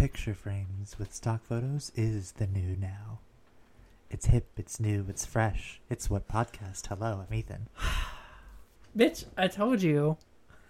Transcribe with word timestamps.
Picture 0.00 0.32
frames 0.32 0.98
with 0.98 1.12
stock 1.12 1.44
photos 1.44 1.92
is 1.94 2.32
the 2.32 2.46
new 2.46 2.74
now. 2.74 3.18
It's 4.08 4.24
hip, 4.24 4.46
it's 4.56 4.80
new, 4.80 5.04
it's 5.10 5.26
fresh. 5.26 5.78
It's 5.90 6.08
what 6.08 6.26
podcast. 6.26 6.86
Hello, 6.86 7.22
I'm 7.28 7.34
Ethan. 7.34 7.68
Bitch, 8.96 9.26
I 9.36 9.46
told 9.46 9.82
you. 9.82 10.16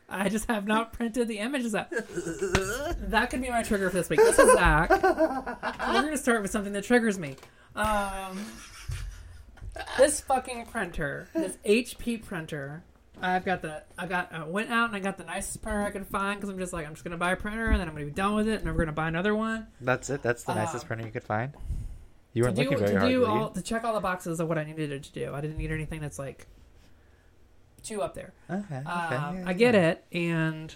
I 0.09 0.29
just 0.31 0.49
have 0.51 0.67
not 0.67 0.93
printed 0.93 1.29
the 1.29 1.39
images 1.39 1.77
up. 1.77 1.91
that 1.93 3.29
could 3.31 3.41
be 3.41 3.51
my 3.51 3.63
trigger 3.63 3.89
for 3.89 3.99
this 3.99 4.11
week. 4.11 4.19
This 4.19 4.37
is 4.37 4.53
Zach. 4.53 4.91
We're 4.91 6.03
gonna 6.03 6.17
start 6.17 6.43
with 6.43 6.51
something 6.51 6.73
that 6.73 6.83
triggers 6.83 7.17
me. 7.17 7.37
Um, 7.77 8.45
this 9.97 10.23
fucking 10.23 10.67
printer, 10.67 11.29
this 11.35 11.57
HP 11.65 12.25
printer. 12.25 12.83
I've 13.23 13.45
got 13.45 13.63
the, 13.63 13.83
I 13.99 14.07
got, 14.07 14.33
I 14.33 14.45
went 14.45 14.71
out 14.71 14.89
and 14.89 14.97
I 14.97 15.01
got 15.01 15.19
the 15.19 15.25
nicest 15.25 15.63
printer 15.63 15.83
I 15.83 15.91
could 15.91 16.07
find 16.07 16.39
because 16.39 16.51
I'm 16.51 16.59
just 16.59 16.73
like, 16.73 16.87
I'm 16.87 16.95
just 16.95 17.05
gonna 17.05 17.17
buy 17.17 17.33
a 17.33 17.37
printer 17.37 17.67
and 17.67 17.81
then 17.81 17.89
I'm 17.89 17.95
gonna 17.95 18.07
be 18.07 18.13
done 18.13 18.35
with 18.35 18.49
it 18.49 18.61
and 18.61 18.69
I'm 18.69 18.77
gonna 18.77 18.93
buy 18.93 19.09
another 19.09 19.35
one. 19.35 19.67
That's 19.81 20.11
it. 20.11 20.23
That's 20.23 20.45
the 20.45 20.53
Uh, 20.53 20.57
nicest 20.57 20.87
printer 20.87 21.05
you 21.07 21.13
could 21.13 21.25
find. 21.25 21.53
You 22.33 22.45
weren't 22.45 22.57
do, 22.57 22.63
looking 22.63 22.79
very 22.79 22.93
to 22.93 22.99
hard, 22.99 23.11
do 23.11 23.21
were 23.21 23.27
you? 23.27 23.33
all, 23.33 23.51
to 23.51 23.63
check 23.63 23.85
all 23.85 23.95
the 23.95 24.01
boxes 24.01 24.39
of 24.41 24.49
what 24.49 24.57
I 24.59 24.65
needed 24.65 24.93
it 24.93 25.03
to 25.05 25.13
do. 25.13 25.35
I 25.35 25.41
didn't 25.41 25.59
need 25.59 25.73
anything 25.73 26.01
that's 26.01 26.19
like 26.19 26.47
too 27.83 28.03
up 28.03 28.15
there. 28.15 28.33
Okay. 28.49 28.63
okay. 28.77 28.77
Um, 28.87 29.39
yeah, 29.39 29.45
I 29.47 29.53
get 29.53 29.75
yeah. 29.75 29.89
it, 29.91 30.05
and 30.13 30.75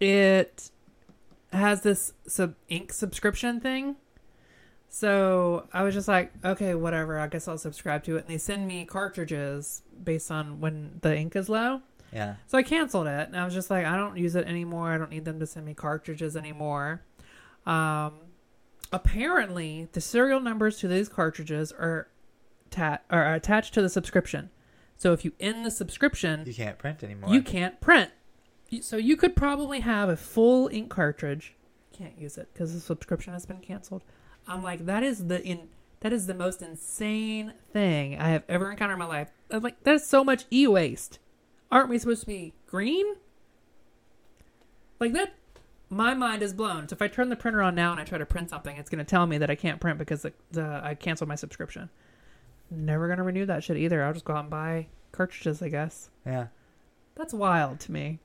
it 0.00 0.70
has 1.52 1.82
this 1.82 2.12
sub 2.26 2.54
ink 2.68 2.92
subscription 2.92 3.60
thing. 3.60 3.96
So 4.94 5.66
I 5.72 5.82
was 5.82 5.92
just 5.92 6.06
like, 6.06 6.30
okay, 6.44 6.76
whatever. 6.76 7.18
I 7.18 7.26
guess 7.26 7.48
I'll 7.48 7.58
subscribe 7.58 8.04
to 8.04 8.16
it. 8.16 8.20
And 8.20 8.28
they 8.28 8.38
send 8.38 8.68
me 8.68 8.84
cartridges 8.84 9.82
based 10.04 10.30
on 10.30 10.60
when 10.60 11.00
the 11.02 11.16
ink 11.18 11.34
is 11.34 11.48
low. 11.48 11.80
Yeah. 12.12 12.36
So 12.46 12.56
I 12.58 12.62
canceled 12.62 13.08
it, 13.08 13.26
and 13.26 13.36
I 13.36 13.44
was 13.44 13.52
just 13.54 13.70
like, 13.70 13.84
I 13.86 13.96
don't 13.96 14.16
use 14.16 14.36
it 14.36 14.46
anymore. 14.46 14.92
I 14.92 14.98
don't 14.98 15.10
need 15.10 15.24
them 15.24 15.40
to 15.40 15.46
send 15.48 15.66
me 15.66 15.74
cartridges 15.74 16.36
anymore. 16.36 17.02
Um, 17.66 18.12
apparently, 18.92 19.88
the 19.90 20.00
serial 20.00 20.38
numbers 20.38 20.78
to 20.78 20.86
these 20.86 21.08
cartridges 21.08 21.72
are, 21.72 22.06
ta- 22.70 23.00
are 23.10 23.34
attached 23.34 23.74
to 23.74 23.82
the 23.82 23.88
subscription. 23.88 24.50
So 24.96 25.12
if 25.12 25.24
you 25.24 25.32
end 25.40 25.66
the 25.66 25.72
subscription, 25.72 26.44
You 26.46 26.54
can't 26.54 26.78
print 26.78 27.02
anymore. 27.02 27.34
you 27.34 27.42
can't 27.42 27.80
print. 27.80 28.12
So 28.80 28.96
you 28.96 29.16
could 29.16 29.34
probably 29.34 29.80
have 29.80 30.08
a 30.08 30.16
full 30.16 30.68
ink 30.68 30.88
cartridge. 30.88 31.56
Can't 31.92 32.16
use 32.16 32.38
it 32.38 32.48
because 32.52 32.72
the 32.72 32.78
subscription 32.80 33.32
has 33.32 33.44
been 33.44 33.58
canceled. 33.58 34.04
I'm 34.46 34.62
like, 34.62 34.86
that 34.86 35.02
is 35.02 35.26
the 35.26 35.42
in 35.42 35.68
that 36.00 36.12
is 36.12 36.26
the 36.26 36.34
most 36.34 36.60
insane 36.60 37.54
thing 37.72 38.18
I 38.18 38.28
have 38.28 38.44
ever 38.48 38.70
encountered 38.70 38.94
in 38.94 38.98
my 38.98 39.06
life. 39.06 39.30
I'm 39.50 39.62
like, 39.62 39.82
that 39.84 39.94
is 39.94 40.06
so 40.06 40.22
much 40.22 40.44
e-waste. 40.52 41.18
Aren't 41.72 41.88
we 41.88 41.98
supposed 41.98 42.20
to 42.20 42.26
be 42.26 42.52
green? 42.66 43.06
Like 45.00 45.14
that, 45.14 45.34
my 45.88 46.12
mind 46.14 46.42
is 46.42 46.52
blown. 46.52 46.88
So 46.88 46.94
if 46.94 47.00
I 47.00 47.08
turn 47.08 47.30
the 47.30 47.36
printer 47.36 47.62
on 47.62 47.74
now 47.74 47.90
and 47.90 48.00
I 48.00 48.04
try 48.04 48.18
to 48.18 48.26
print 48.26 48.50
something, 48.50 48.76
it's 48.76 48.90
going 48.90 48.98
to 48.98 49.08
tell 49.08 49.26
me 49.26 49.38
that 49.38 49.50
I 49.50 49.54
can't 49.54 49.80
print 49.80 49.98
because 49.98 50.22
the, 50.22 50.32
the 50.52 50.80
I 50.84 50.94
canceled 50.94 51.28
my 51.28 51.36
subscription. 51.36 51.88
Never 52.70 53.06
going 53.06 53.18
to 53.18 53.24
renew 53.24 53.46
that 53.46 53.64
shit 53.64 53.76
either. 53.76 54.04
I'll 54.04 54.12
just 54.12 54.24
go 54.24 54.34
out 54.34 54.40
and 54.40 54.50
buy 54.50 54.88
cartridges, 55.12 55.62
I 55.62 55.68
guess. 55.68 56.10
Yeah. 56.26 56.48
That's 57.14 57.32
wild 57.32 57.80
to 57.80 57.92
me. 57.92 58.18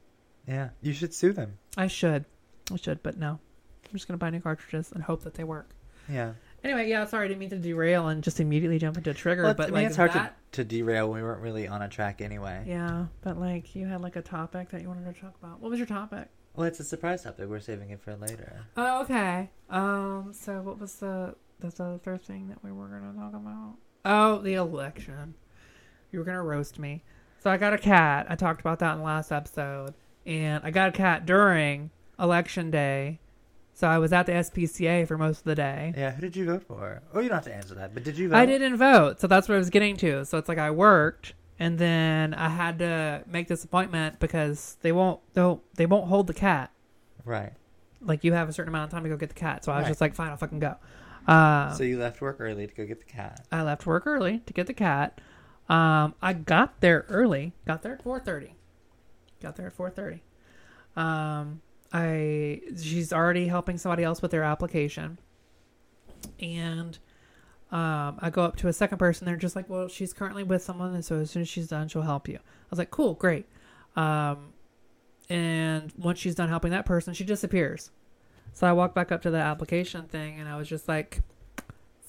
Yeah. 0.48 0.70
You 0.82 0.94
should 0.94 1.14
sue 1.14 1.32
them. 1.32 1.58
I 1.78 1.88
should. 1.88 2.26
I 2.72 2.76
should, 2.76 3.04
but 3.04 3.18
no. 3.18 3.40
I'm 3.86 3.94
just 3.94 4.08
going 4.08 4.18
to 4.18 4.24
buy 4.24 4.30
new 4.30 4.42
cartridges 4.42 4.92
and 4.92 5.04
hope 5.04 5.24
that 5.24 5.36
they 5.36 5.44
work. 5.44 5.70
Yeah. 6.10 6.34
Anyway, 6.64 6.90
yeah, 6.90 7.06
sorry, 7.06 7.26
I 7.26 7.28
didn't 7.30 7.40
mean 7.40 7.50
to 7.52 7.58
derail 7.58 8.10
and 8.10 8.22
just 8.22 8.40
immediately 8.40 8.80
jump 8.80 8.98
into 8.98 9.12
a 9.12 9.14
trigger, 9.14 9.44
Well, 9.44 9.54
but 9.54 9.64
I 9.64 9.66
mean, 9.68 9.76
like 9.76 9.88
it's 9.88 9.96
hard 9.96 10.12
that, 10.12 10.36
to, 10.52 10.64
to 10.64 10.68
derail 10.68 11.10
when 11.10 11.22
we 11.22 11.24
weren't 11.24 11.42
really 11.42 11.68
on 11.68 11.82
a 11.82 11.88
track 11.88 12.22
anyway. 12.22 12.64
Yeah, 12.68 13.06
but 13.22 13.40
like 13.40 13.76
you 13.76 13.88
had 13.88 14.02
like 14.02 14.18
a 14.18 14.22
topic 14.22 14.70
that 14.70 14.82
you 14.82 14.90
wanted 14.90 15.14
to 15.14 15.22
talk 15.22 15.36
about. 15.42 15.62
What 15.62 15.70
was 15.70 15.80
your 15.80 15.88
topic? 15.88 16.28
Well, 16.56 16.68
it's 16.68 16.82
a 16.82 16.84
surprise 16.84 17.24
topic. 17.24 17.48
We're 17.48 17.62
saving 17.62 17.92
it 17.92 18.02
for 18.02 18.16
later. 18.18 18.66
Oh, 18.76 19.02
okay. 19.04 19.50
Um, 19.70 20.32
so 20.34 20.62
what 20.62 20.80
was 20.80 20.96
the 20.96 21.36
that's 21.60 21.76
the 21.76 21.86
other 21.86 22.18
thing 22.18 22.50
that 22.50 22.64
we 22.64 22.72
were 22.72 22.88
going 22.88 23.14
to 23.14 23.18
talk 23.18 23.34
about? 23.34 23.76
Oh, 24.04 24.40
the 24.40 24.56
election. 24.56 25.36
You 26.12 26.20
were 26.20 26.26
going 26.26 26.38
to 26.38 26.44
roast 26.44 26.80
me. 26.80 27.04
So 27.42 27.50
I 27.50 27.58
got 27.58 27.74
a 27.74 27.78
cat. 27.78 28.26
I 28.30 28.36
talked 28.36 28.60
about 28.60 28.80
that 28.80 28.94
in 28.94 29.00
the 29.00 29.06
last 29.06 29.32
episode, 29.32 29.94
and 30.26 30.62
I 30.64 30.72
got 30.72 30.90
a 30.90 30.92
cat 30.92 31.26
during 31.26 31.92
election 32.20 32.72
day. 32.72 33.20
So 33.80 33.88
I 33.88 33.98
was 33.98 34.12
at 34.12 34.26
the 34.26 34.34
SPCA 34.34 35.08
for 35.08 35.18
most 35.18 35.38
of 35.38 35.44
the 35.46 35.56
day. 35.56 35.94
Yeah. 35.96 36.12
Who 36.12 36.20
did 36.20 36.36
you 36.36 36.46
vote 36.46 36.64
for? 36.64 37.02
Oh, 37.14 37.22
you 37.22 37.30
don't 37.30 37.38
have 37.38 37.46
to 37.46 37.56
answer 37.56 37.76
that. 37.76 37.94
But 37.94 38.04
did 38.04 38.18
you 38.18 38.28
vote? 38.28 38.36
I 38.36 38.46
didn't 38.46 38.76
vote, 38.76 39.22
so 39.22 39.28
that's 39.28 39.48
what 39.48 39.56
I 39.56 39.58
was 39.58 39.70
getting 39.70 39.96
to. 39.98 40.26
So 40.26 40.38
it's 40.38 40.50
like 40.50 40.58
I 40.58 40.70
worked, 40.70 41.34
and 41.60 41.80
then 41.80 42.34
I 42.34 42.50
had 42.50 42.78
to 42.80 43.24
make 43.26 43.48
this 43.48 43.64
appointment 43.64 44.20
because 44.20 44.76
they 44.82 44.92
won't 44.92 45.22
they'll 45.34 45.64
they 45.76 45.86
won't 45.86 46.10
hold 46.10 46.28
the 46.28 46.34
cat. 46.34 46.74
Right. 47.24 47.54
Like 48.02 48.26
you 48.26 48.34
have 48.34 48.50
a 48.50 48.52
certain 48.52 48.68
amount 48.68 48.84
of 48.84 48.92
time 48.92 49.04
to 49.04 49.10
go 49.10 49.16
get 49.16 49.30
the 49.30 49.36
cat. 49.36 49.64
So 49.64 49.72
I 49.72 49.78
was 49.78 49.84
Right. 49.84 49.90
just 49.92 50.02
like, 50.02 50.14
fine, 50.14 50.32
I'll 50.32 50.36
fucking 50.36 50.60
go. 50.60 50.76
Um, 51.26 51.74
so 51.74 51.84
you 51.84 51.98
left 51.98 52.20
work 52.20 52.36
early 52.42 52.68
to 52.68 52.74
go 52.74 52.86
get 52.86 53.00
the 53.00 53.06
cat. 53.06 53.46
I 53.50 53.62
left 53.62 53.86
work 53.86 54.06
early 54.06 54.40
to 54.40 54.52
get 54.52 54.68
the 54.68 54.74
cat. 54.74 55.22
Um, 55.70 56.16
I 56.22 56.34
got 56.34 56.82
there 56.82 57.06
early. 57.08 57.54
Got 57.66 57.84
there 57.84 57.94
at 57.94 58.04
four 58.04 58.20
thirty. 58.20 58.56
Got 59.42 59.56
there 59.56 59.68
at 59.68 59.74
four 59.74 59.90
thirty. 59.90 60.22
Um, 60.98 61.62
I 61.92 62.62
she's 62.82 63.12
already 63.12 63.48
helping 63.48 63.78
somebody 63.78 64.04
else 64.04 64.22
with 64.22 64.32
their 64.32 64.44
application, 64.44 65.20
and 66.40 66.98
um, 67.72 68.18
I 68.20 68.30
go 68.32 68.44
up 68.44 68.56
to 68.58 68.68
a 68.68 68.74
second 68.74 68.98
person. 68.98 69.26
They're 69.26 69.36
just 69.36 69.56
like, 69.56 69.70
"Well, 69.70 69.88
she's 69.88 70.14
currently 70.14 70.44
with 70.44 70.64
someone, 70.64 70.94
and 70.94 71.04
so 71.04 71.20
as 71.20 71.32
soon 71.32 71.42
as 71.42 71.50
she's 71.50 71.68
done, 71.68 71.88
she'll 71.88 72.04
help 72.04 72.28
you." 72.28 72.36
I 72.38 72.68
was 72.70 72.80
like, 72.80 72.92
"Cool, 72.92 73.16
great." 73.16 73.46
Um, 73.96 74.54
and 75.30 75.92
once 75.98 76.20
she's 76.20 76.36
done 76.36 76.50
helping 76.50 76.72
that 76.72 76.86
person, 76.86 77.14
she 77.14 77.24
disappears. 77.24 77.92
So 78.54 78.68
I 78.68 78.72
walk 78.74 78.94
back 78.94 79.12
up 79.12 79.22
to 79.24 79.32
the 79.32 79.38
application 79.38 80.04
thing, 80.04 80.40
and 80.40 80.50
I 80.50 80.58
was 80.58 80.68
just 80.68 80.88
like, 80.88 81.22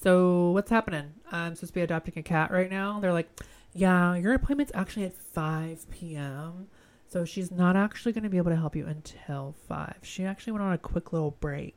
so 0.01 0.49
what's 0.51 0.71
happening? 0.71 1.13
I'm 1.31 1.55
supposed 1.55 1.73
to 1.73 1.79
be 1.79 1.81
adopting 1.81 2.15
a 2.17 2.23
cat 2.23 2.51
right 2.51 2.69
now. 2.69 2.99
They're 2.99 3.13
like, 3.13 3.29
yeah, 3.73 4.15
your 4.15 4.33
appointment's 4.33 4.71
actually 4.73 5.05
at 5.05 5.15
5 5.15 5.89
p.m. 5.91 6.67
So 7.11 7.25
she's 7.25 7.51
not 7.51 7.75
actually 7.75 8.13
going 8.13 8.23
to 8.23 8.29
be 8.29 8.37
able 8.37 8.51
to 8.51 8.55
help 8.57 8.73
you 8.73 8.87
until 8.87 9.53
5. 9.67 9.95
She 10.01 10.23
actually 10.23 10.53
went 10.53 10.63
on 10.63 10.71
a 10.71 10.77
quick 10.77 11.11
little 11.11 11.31
break. 11.41 11.75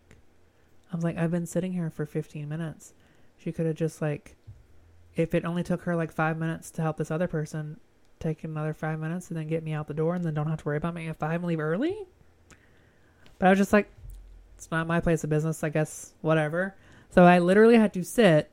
I 0.92 0.94
was 0.94 1.02
like, 1.02 1.18
I've 1.18 1.32
been 1.32 1.44
sitting 1.44 1.72
here 1.72 1.90
for 1.90 2.06
15 2.06 2.48
minutes. 2.48 2.94
She 3.36 3.50
could 3.50 3.66
have 3.66 3.74
just 3.74 4.00
like, 4.00 4.36
if 5.16 5.34
it 5.34 5.44
only 5.44 5.64
took 5.64 5.82
her 5.82 5.96
like 5.96 6.12
five 6.12 6.38
minutes 6.38 6.70
to 6.72 6.82
help 6.82 6.98
this 6.98 7.10
other 7.10 7.26
person, 7.26 7.80
take 8.20 8.44
another 8.44 8.72
five 8.72 9.00
minutes 9.00 9.28
and 9.28 9.36
then 9.36 9.48
get 9.48 9.64
me 9.64 9.72
out 9.72 9.88
the 9.88 9.94
door 9.94 10.14
and 10.14 10.24
then 10.24 10.34
don't 10.34 10.46
have 10.46 10.60
to 10.60 10.64
worry 10.66 10.76
about 10.76 10.94
me 10.94 11.08
if 11.08 11.20
I 11.20 11.36
leave 11.36 11.58
early. 11.58 12.06
But 13.40 13.46
I 13.46 13.50
was 13.50 13.58
just 13.58 13.72
like, 13.72 13.90
it's 14.56 14.70
not 14.70 14.86
my 14.86 15.00
place 15.00 15.24
of 15.24 15.30
business, 15.30 15.64
I 15.64 15.68
guess, 15.68 16.14
whatever. 16.20 16.76
So 17.10 17.24
I 17.24 17.40
literally 17.40 17.76
had 17.76 17.92
to 17.94 18.04
sit 18.04 18.52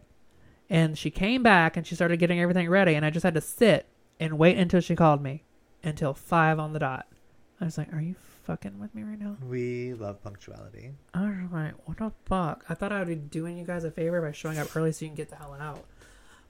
and 0.68 0.98
she 0.98 1.12
came 1.12 1.44
back 1.44 1.78
and 1.78 1.86
she 1.86 1.94
started 1.94 2.18
getting 2.18 2.40
everything 2.40 2.68
ready 2.70 2.96
and 2.96 3.06
I 3.06 3.12
just 3.12 3.24
had 3.24 3.36
to 3.36 3.42
sit 3.42 3.86
and 4.20 4.40
wait 4.40 4.58
until 4.58 4.82
she 4.82 4.96
called 4.96 5.22
me 5.22 5.44
until 5.84 6.14
five 6.14 6.60
on 6.60 6.74
the 6.74 6.80
dot. 6.80 7.08
I 7.60 7.66
was 7.66 7.78
like, 7.78 7.94
Are 7.94 8.02
you 8.02 8.16
fucking 8.44 8.80
with 8.80 8.94
me 8.96 9.04
right 9.04 9.20
now? 9.20 9.38
We 9.48 9.94
love 9.94 10.24
punctuality. 10.24 10.92
All 11.14 11.32
right, 11.52 11.74
what 11.86 11.98
the 11.98 12.12
fuck? 12.26 12.66
I 12.70 12.74
thought 12.74 12.92
I 12.92 13.00
would 13.00 13.08
be 13.08 13.16
doing 13.16 13.58
you 13.58 13.66
guys 13.66 13.84
a 13.84 13.92
favor 13.92 14.22
by 14.22 14.32
showing 14.32 14.58
up 14.58 14.76
early 14.76 14.92
so 14.92 15.06
you 15.06 15.10
can 15.10 15.16
get 15.16 15.30
the 15.30 15.36
hell 15.36 15.56
out. 15.60 15.86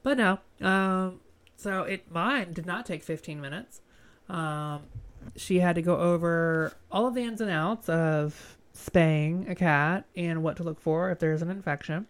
But 0.02 0.18
no. 0.18 0.38
Um 0.60 1.20
so 1.56 1.82
it 1.82 2.10
mine 2.10 2.52
did 2.52 2.66
not 2.66 2.86
take 2.86 3.02
fifteen 3.02 3.40
minutes. 3.40 3.80
Um 4.28 4.82
she 5.36 5.60
had 5.60 5.76
to 5.76 5.82
go 5.82 5.98
over 5.98 6.72
all 6.90 7.06
of 7.06 7.14
the 7.14 7.22
ins 7.22 7.40
and 7.40 7.50
outs 7.50 7.88
of 7.88 8.56
spaying 8.72 9.46
a 9.48 9.54
cat 9.54 10.04
and 10.16 10.42
what 10.42 10.56
to 10.56 10.62
look 10.62 10.80
for 10.80 11.10
if 11.10 11.18
there's 11.18 11.42
an 11.42 11.50
infection. 11.50 12.06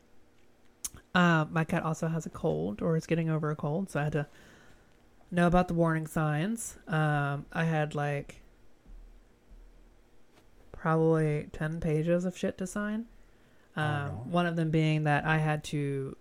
Um, 1.14 1.50
my 1.52 1.64
cat 1.64 1.82
also 1.82 2.08
has 2.08 2.24
a 2.24 2.30
cold 2.30 2.80
or 2.80 2.96
is 2.96 3.06
getting 3.06 3.28
over 3.28 3.50
a 3.50 3.56
cold, 3.56 3.90
so 3.90 4.00
I 4.00 4.04
had 4.04 4.12
to 4.12 4.26
know 5.32 5.46
about 5.46 5.66
the 5.68 5.74
warning 5.74 6.06
signs. 6.06 6.76
Um, 6.86 7.46
I 7.52 7.64
had 7.64 7.94
like 7.94 8.42
probably 10.70 11.48
10 11.52 11.80
pages 11.80 12.24
of 12.24 12.36
shit 12.36 12.58
to 12.58 12.66
sign. 12.66 13.06
Um. 13.74 14.30
One 14.30 14.46
of 14.46 14.56
them 14.56 14.70
being 14.70 15.04
that 15.04 15.24
I 15.24 15.38
had 15.38 15.64
to 15.64 16.16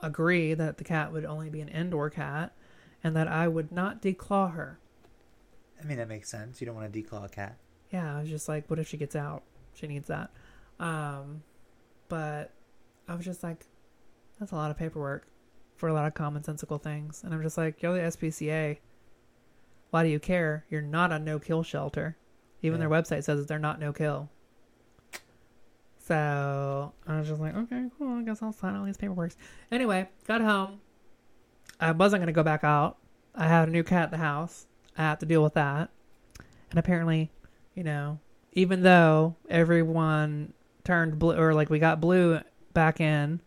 agree 0.00 0.54
that 0.54 0.78
the 0.78 0.84
cat 0.84 1.12
would 1.12 1.24
only 1.24 1.50
be 1.50 1.60
an 1.60 1.68
indoor 1.68 2.08
cat 2.10 2.52
and 3.02 3.16
that 3.16 3.26
I 3.28 3.48
would 3.48 3.72
not 3.72 4.00
declaw 4.00 4.52
her. 4.54 4.78
I 5.80 5.84
mean, 5.84 5.96
that 5.98 6.08
makes 6.08 6.28
sense. 6.28 6.60
You 6.60 6.66
don't 6.66 6.76
want 6.76 6.92
to 6.92 7.02
declaw 7.02 7.24
a 7.24 7.28
cat. 7.28 7.56
yeah, 7.90 8.16
I 8.16 8.20
was 8.20 8.28
just 8.28 8.48
like, 8.48 8.70
what 8.70 8.78
if 8.78 8.88
she 8.88 8.96
gets 8.96 9.16
out? 9.16 9.42
She 9.74 9.86
needs 9.88 10.06
that. 10.08 10.30
Um, 10.78 11.42
but 12.08 12.52
I 13.08 13.14
was 13.16 13.24
just 13.24 13.42
like, 13.42 13.66
that's 14.38 14.52
a 14.52 14.54
lot 14.54 14.70
of 14.70 14.78
paperwork 14.78 15.26
for 15.82 15.88
a 15.88 15.92
lot 15.92 16.06
of 16.06 16.14
commonsensical 16.14 16.80
things. 16.80 17.24
And 17.24 17.34
I'm 17.34 17.42
just 17.42 17.58
like, 17.58 17.82
you're 17.82 17.92
the 17.94 18.02
SPCA. 18.02 18.78
Why 19.90 20.04
do 20.04 20.08
you 20.10 20.20
care? 20.20 20.64
You're 20.70 20.80
not 20.80 21.10
a 21.10 21.18
no 21.18 21.40
kill 21.40 21.64
shelter. 21.64 22.16
Even 22.62 22.80
Yeah. 22.80 22.86
their 22.86 23.02
website 23.02 23.24
says 23.24 23.40
that 23.40 23.48
they're 23.48 23.58
not 23.58 23.80
no 23.80 23.92
kill. 23.92 24.30
So 25.98 26.92
I 27.04 27.18
was 27.18 27.26
just 27.26 27.40
like, 27.40 27.56
okay, 27.56 27.86
cool. 27.98 28.18
I 28.20 28.22
guess 28.22 28.40
I'll 28.44 28.52
sign 28.52 28.76
all 28.76 28.84
these 28.84 28.96
paperwork. 28.96 29.32
Anyway, 29.72 30.08
got 30.28 30.40
home. 30.40 30.80
I 31.80 31.90
wasn't 31.90 32.20
going 32.20 32.28
to 32.28 32.32
go 32.32 32.44
back 32.44 32.62
out. 32.62 32.98
I 33.34 33.48
had 33.48 33.66
a 33.68 33.72
new 33.72 33.82
cat 33.82 34.04
at 34.04 34.10
the 34.12 34.18
house. 34.18 34.68
I 34.96 35.02
had 35.02 35.18
to 35.18 35.26
deal 35.26 35.42
with 35.42 35.54
that. 35.54 35.90
And 36.70 36.78
apparently, 36.78 37.32
you 37.74 37.82
know, 37.82 38.20
even 38.52 38.82
though 38.82 39.34
everyone 39.50 40.52
turned 40.84 41.18
blue 41.18 41.36
or 41.36 41.54
like 41.54 41.70
we 41.70 41.80
got 41.80 42.00
blue 42.00 42.38
back 42.72 43.00
in, 43.00 43.40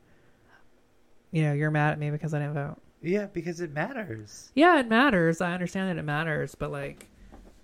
you 1.35 1.43
know, 1.43 1.51
you're 1.53 1.69
mad 1.69 1.91
at 1.91 1.99
me 1.99 2.09
because 2.11 2.33
I 2.33 2.39
didn't 2.39 2.53
vote. 2.53 2.77
Yeah, 3.01 3.25
because 3.25 3.59
it 3.59 3.73
matters. 3.73 4.51
Yeah, 4.55 4.79
it 4.79 4.87
matters. 4.87 5.41
I 5.41 5.51
understand 5.53 5.89
that 5.89 5.99
it 5.99 6.05
matters, 6.05 6.55
but 6.55 6.71
like 6.71 7.07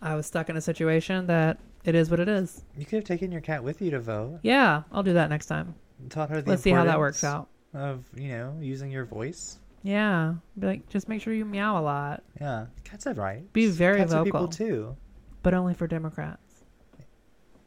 I 0.02 0.14
was 0.16 0.26
stuck 0.26 0.50
in 0.50 0.58
a 0.58 0.62
situation 0.62 1.26
that 1.28 1.58
it 1.86 1.96
is 1.96 2.12
what 2.12 2.20
it 2.20 2.28
is. 2.28 2.66
You 2.78 2.86
could 2.86 2.98
have 2.98 3.06
taken 3.06 3.32
your 3.32 3.40
cat 3.42 3.64
with 3.64 3.82
you 3.82 3.90
to 3.92 4.00
vote. 4.02 4.40
Yeah, 4.44 4.84
I'll 4.92 5.04
do 5.04 5.14
that 5.14 5.30
next 5.30 5.46
time. 5.46 5.74
and 6.00 6.12
Taught 6.12 6.30
her 6.32 6.42
the 6.42 6.50
Let's 6.50 6.62
see 6.64 6.72
how 6.72 6.84
that 6.84 7.00
works 7.00 7.24
out. 7.24 7.48
Of 7.74 8.04
you 8.18 8.28
know 8.28 8.58
using 8.60 8.92
your 8.92 9.06
voice. 9.06 9.58
Yeah, 9.84 10.34
be 10.60 10.68
like 10.68 10.90
just 10.90 11.08
make 11.08 11.22
sure 11.22 11.34
you 11.34 11.46
meow 11.46 11.80
a 11.80 11.82
lot, 11.82 12.24
Yeah, 12.42 12.66
cats 12.84 13.06
have 13.06 13.18
rights. 13.18 13.46
Be 13.54 13.68
very 13.68 14.00
cats 14.00 14.12
vocal. 14.12 14.26
people 14.26 14.48
too. 14.50 14.96
but 15.44 15.54
only 15.54 15.74
for 15.74 15.88
Democrats 15.88 16.64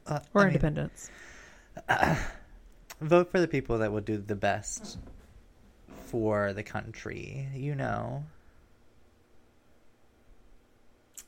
Uh, 0.07 0.21
or 0.35 0.43
I 0.43 0.45
mean, 0.45 0.49
independents. 0.55 1.11
vote 3.01 3.31
for 3.31 3.41
the 3.41 3.49
people 3.49 3.79
that 3.79 3.91
will 3.91 4.01
do 4.03 4.19
the 4.19 4.37
best 4.37 4.99
for 6.15 6.53
the 6.53 6.63
country. 6.63 7.49
You 7.57 7.75
know. 7.75 8.23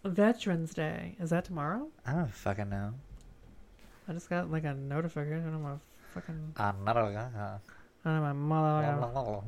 Veterans 0.05 0.73
Day 0.73 1.17
is 1.19 1.31
that 1.31 1.45
tomorrow? 1.45 1.89
I 2.07 2.13
don't 2.13 2.33
fucking 2.33 2.69
know. 2.69 2.95
I 4.09 4.13
just 4.13 4.31
got 4.31 4.49
like 4.49 4.63
a 4.63 4.75
notification 4.75 5.53
on 5.53 5.63
my 5.63 5.73
fucking 6.15 6.53
I'm 6.57 6.85
not 6.85 6.97
a. 6.97 7.61
on 8.05 8.23
my 8.23 8.33
mother. 8.33 9.43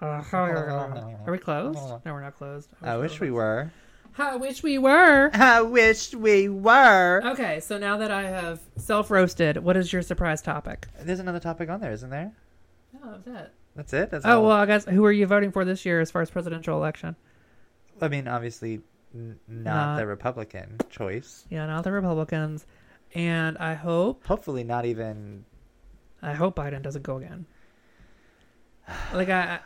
Are 0.00 1.32
we 1.32 1.38
closed? 1.38 1.78
No, 1.80 2.00
we're 2.04 2.20
not 2.20 2.38
closed. 2.38 2.70
I 2.80 2.96
wish 2.96 3.18
we 3.18 3.32
were. 3.32 3.72
I 4.16 4.36
wish 4.36 4.62
we 4.62 4.78
were. 4.78 5.30
I 5.34 5.62
wish 5.62 6.14
we 6.14 6.48
were. 6.48 7.22
Okay, 7.32 7.58
so 7.58 7.76
now 7.76 7.96
that 7.96 8.12
I 8.12 8.22
have 8.22 8.60
self 8.76 9.10
roasted, 9.10 9.56
what 9.56 9.76
is 9.76 9.92
your 9.92 10.02
surprise 10.02 10.42
topic? 10.42 10.86
There's 11.00 11.18
another 11.18 11.40
topic 11.40 11.70
on 11.70 11.80
there, 11.80 11.90
isn't 11.90 12.10
there? 12.10 12.32
Oh, 13.02 13.16
it. 13.26 13.52
That's 13.76 13.92
it. 13.92 14.10
That's 14.10 14.24
Oh 14.24 14.38
all? 14.38 14.42
well, 14.48 14.56
I 14.56 14.66
guess 14.66 14.84
who 14.86 15.04
are 15.04 15.12
you 15.12 15.26
voting 15.26 15.52
for 15.52 15.64
this 15.64 15.84
year 15.84 16.00
as 16.00 16.10
far 16.10 16.22
as 16.22 16.30
presidential 16.30 16.76
election? 16.76 17.14
I 18.00 18.08
mean, 18.08 18.26
obviously, 18.26 18.80
n- 19.14 19.38
not, 19.46 19.64
Not- 19.72 19.96
the 19.98 20.06
Republican 20.06 20.78
choice. 20.90 21.46
Yeah, 21.50 21.66
not 21.66 21.84
the 21.84 21.92
Republicans, 21.92 22.66
and 23.14 23.56
I 23.58 23.74
hope 23.74 24.26
Hopefully, 24.26 24.64
not 24.64 24.84
even. 24.86 25.44
I 26.22 26.32
hope 26.32 26.56
Biden 26.56 26.82
doesn't 26.82 27.02
go 27.02 27.16
again. 27.18 27.46
Like 29.12 29.28
I, 29.28 29.60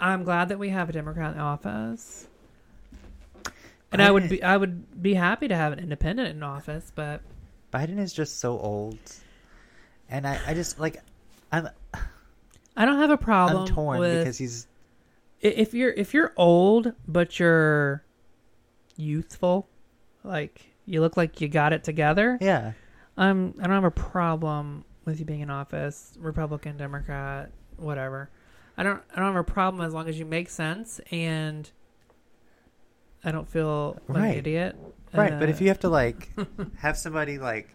I'm 0.00 0.24
glad 0.24 0.48
that 0.48 0.58
we 0.58 0.68
have 0.70 0.88
a 0.88 0.92
Democrat 0.92 1.34
in 1.34 1.40
office, 1.40 2.26
and 3.92 4.00
I 4.00 4.10
would 4.10 4.28
be 4.28 4.42
I 4.42 4.56
would 4.56 5.02
be 5.02 5.14
happy 5.14 5.48
to 5.48 5.56
have 5.56 5.72
an 5.72 5.78
independent 5.78 6.28
in 6.28 6.42
office, 6.42 6.92
but 6.94 7.20
Biden 7.72 7.98
is 7.98 8.12
just 8.12 8.38
so 8.40 8.58
old, 8.58 8.98
and 10.08 10.26
I, 10.26 10.38
I 10.46 10.54
just 10.54 10.78
like, 10.78 11.02
I'm, 11.50 11.68
I 12.76 12.84
don't 12.84 12.98
have 12.98 13.10
a 13.10 13.16
problem 13.16 13.62
I'm 13.62 13.66
torn 13.74 14.00
with 14.00 14.18
because 14.18 14.38
he's 14.38 14.66
if 15.40 15.74
you're 15.74 15.92
if 15.92 16.12
you're 16.14 16.32
old 16.36 16.92
but 17.06 17.38
you're 17.38 18.04
youthful, 18.96 19.68
like 20.22 20.66
you 20.86 21.00
look 21.00 21.16
like 21.16 21.40
you 21.40 21.48
got 21.48 21.72
it 21.72 21.84
together. 21.84 22.38
yeah, 22.40 22.72
I'm 23.16 23.54
I 23.60 23.64
don't 23.66 23.74
have 23.74 23.84
a 23.84 23.90
problem 23.90 24.84
with 25.04 25.18
you 25.18 25.24
being 25.24 25.40
in 25.40 25.50
office, 25.50 26.14
Republican, 26.18 26.76
Democrat, 26.76 27.50
whatever. 27.76 28.30
I 28.76 28.82
don't 28.82 29.02
I 29.12 29.16
don't 29.20 29.26
have 29.34 29.36
a 29.36 29.44
problem 29.44 29.84
as 29.86 29.92
long 29.92 30.08
as 30.08 30.18
you 30.18 30.24
make 30.24 30.48
sense 30.50 31.00
and 31.10 31.70
I 33.22 33.30
don't 33.30 33.48
feel 33.48 33.98
like 34.08 34.18
Right. 34.22 34.32
an 34.32 34.38
idiot. 34.38 34.76
right. 35.14 35.38
But 35.38 35.48
if 35.48 35.60
Uh, 35.60 35.62
you 35.64 35.68
have 35.68 35.80
to 35.80 35.88
like 35.88 36.28
have 36.78 36.96
somebody 36.96 37.38
like 37.38 37.70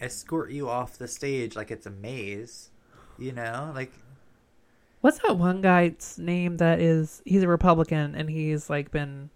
escort 0.00 0.50
you 0.50 0.68
off 0.68 0.96
the 0.98 1.08
stage 1.08 1.54
like 1.56 1.70
it's 1.70 1.86
a 1.86 1.90
maze, 1.90 2.70
you 3.18 3.32
know, 3.32 3.72
like 3.74 3.92
what's 5.00 5.18
that 5.20 5.36
one 5.36 5.60
guy's 5.60 6.18
name 6.18 6.56
that 6.58 6.80
is 6.80 7.22
he's 7.24 7.42
a 7.42 7.48
Republican 7.48 8.14
and 8.14 8.30
he's 8.30 8.68
like 8.68 8.90
been 8.90 9.30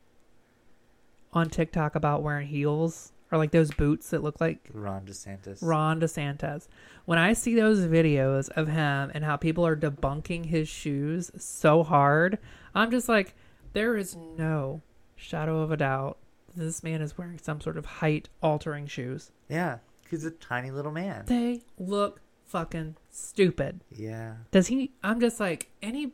on 1.33 1.49
TikTok 1.49 1.95
about 1.95 2.23
wearing 2.23 2.49
heels 2.49 3.13
or 3.31 3.39
like 3.39 3.51
those 3.51 3.73
boots 3.73 4.11
that 4.11 4.23
look 4.23 4.41
like 4.41 4.69
Ron 4.73 5.07
DeSantis. 5.07 5.59
Ron 5.63 6.01
DeSantis. 6.01 6.69
When 7.07 7.19
I 7.19 7.33
see 7.33 7.55
those 7.55 7.81
videos 7.81 8.51
of 8.51 8.69
him 8.69 9.11
and 9.15 9.25
how 9.25 9.37
people 9.37 9.67
are 9.67 9.75
debunking 9.75 10.47
his 10.47 10.69
shoes 10.69 11.31
so 11.39 11.83
hard, 11.83 12.39
I'm 12.75 12.91
just 12.91 13.09
like, 13.09 13.35
there 13.73 13.97
is 13.97 14.15
no 14.15 14.83
shadow 15.17 15.61
of 15.61 15.71
a 15.71 15.79
doubt 15.79 16.19
this 16.55 16.83
man 16.83 17.01
is 17.01 17.17
wearing 17.17 17.39
some 17.39 17.61
sort 17.61 17.79
of 17.79 17.87
height 17.87 18.29
altering 18.43 18.87
shoes. 18.87 19.33
Yeah, 19.49 19.79
he's 20.11 20.27
a 20.27 20.31
tiny 20.31 20.71
little 20.71 20.93
man. 20.93 21.25
They 21.27 21.63
look 21.79 22.21
fucking 22.53 22.97
stupid. 23.11 23.81
Yeah. 23.91 24.35
Does 24.51 24.69
he? 24.69 24.93
I'm 25.03 25.19
just 25.21 25.41
like, 25.41 25.71
any. 25.83 26.13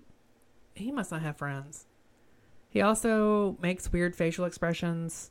He 0.75 0.91
must 0.93 1.11
not 1.11 1.23
have 1.23 1.37
friends. 1.37 1.87
He 2.71 2.81
also 2.81 3.57
makes 3.61 3.93
weird 3.93 4.15
facial 4.17 4.45
expressions. 4.45 5.31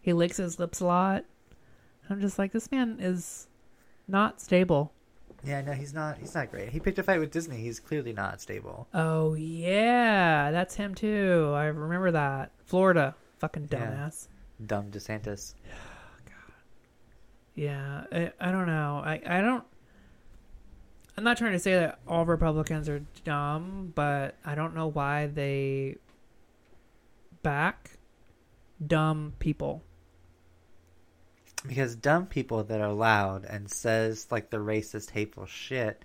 He 0.00 0.12
licks 0.12 0.36
his 0.36 0.58
lips 0.58 0.80
a 0.80 0.86
lot. 0.86 1.24
I'm 2.10 2.20
just 2.20 2.38
like, 2.38 2.52
this 2.52 2.70
man 2.70 2.98
is 3.00 3.46
not 4.08 4.40
stable. 4.40 4.92
Yeah, 5.44 5.60
no, 5.62 5.72
he's 5.72 5.94
not. 5.94 6.18
He's 6.18 6.34
not 6.34 6.50
great. 6.50 6.68
He 6.68 6.78
picked 6.80 6.98
a 6.98 7.02
fight 7.02 7.18
with 7.20 7.30
Disney. 7.32 7.56
He's 7.58 7.80
clearly 7.80 8.12
not 8.12 8.40
stable. 8.40 8.86
Oh 8.94 9.34
yeah, 9.34 10.50
that's 10.50 10.74
him 10.74 10.94
too. 10.94 11.52
I 11.54 11.64
remember 11.66 12.10
that. 12.12 12.52
Florida, 12.64 13.14
fucking 13.38 13.68
Yeah. 13.72 13.78
dumbass. 13.86 14.28
Dumb 14.66 14.90
DeSantis. 14.90 15.54
Yeah, 17.54 18.04
I, 18.10 18.32
I 18.40 18.50
don't 18.50 18.66
know. 18.66 19.02
I 19.04 19.20
I 19.26 19.40
don't. 19.42 19.64
I'm 21.16 21.24
not 21.24 21.36
trying 21.36 21.52
to 21.52 21.58
say 21.58 21.74
that 21.74 21.98
all 22.08 22.24
Republicans 22.24 22.88
are 22.88 23.04
dumb, 23.24 23.92
but 23.94 24.36
I 24.44 24.54
don't 24.54 24.74
know 24.74 24.86
why 24.86 25.26
they 25.26 25.96
back 27.42 27.98
dumb 28.84 29.34
people. 29.38 29.82
Because 31.66 31.94
dumb 31.94 32.26
people 32.26 32.64
that 32.64 32.80
are 32.80 32.92
loud 32.92 33.44
and 33.44 33.70
says 33.70 34.28
like 34.30 34.50
the 34.50 34.56
racist, 34.56 35.10
hateful 35.10 35.46
shit 35.46 36.04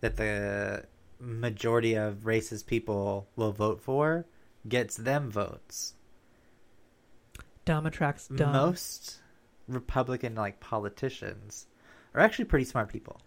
that 0.00 0.16
the 0.16 0.84
majority 1.18 1.94
of 1.94 2.24
racist 2.24 2.66
people 2.66 3.28
will 3.36 3.52
vote 3.52 3.80
for 3.80 4.26
gets 4.68 4.96
them 4.96 5.30
votes. 5.30 5.94
Dumb 7.64 7.86
attracts 7.86 8.26
dumb. 8.28 8.52
Most 8.52 9.20
Republican 9.68 10.34
like 10.34 10.60
politicians 10.60 11.66
are 12.14 12.20
actually 12.20 12.46
pretty 12.46 12.64
smart 12.64 12.90
people. 12.90 13.20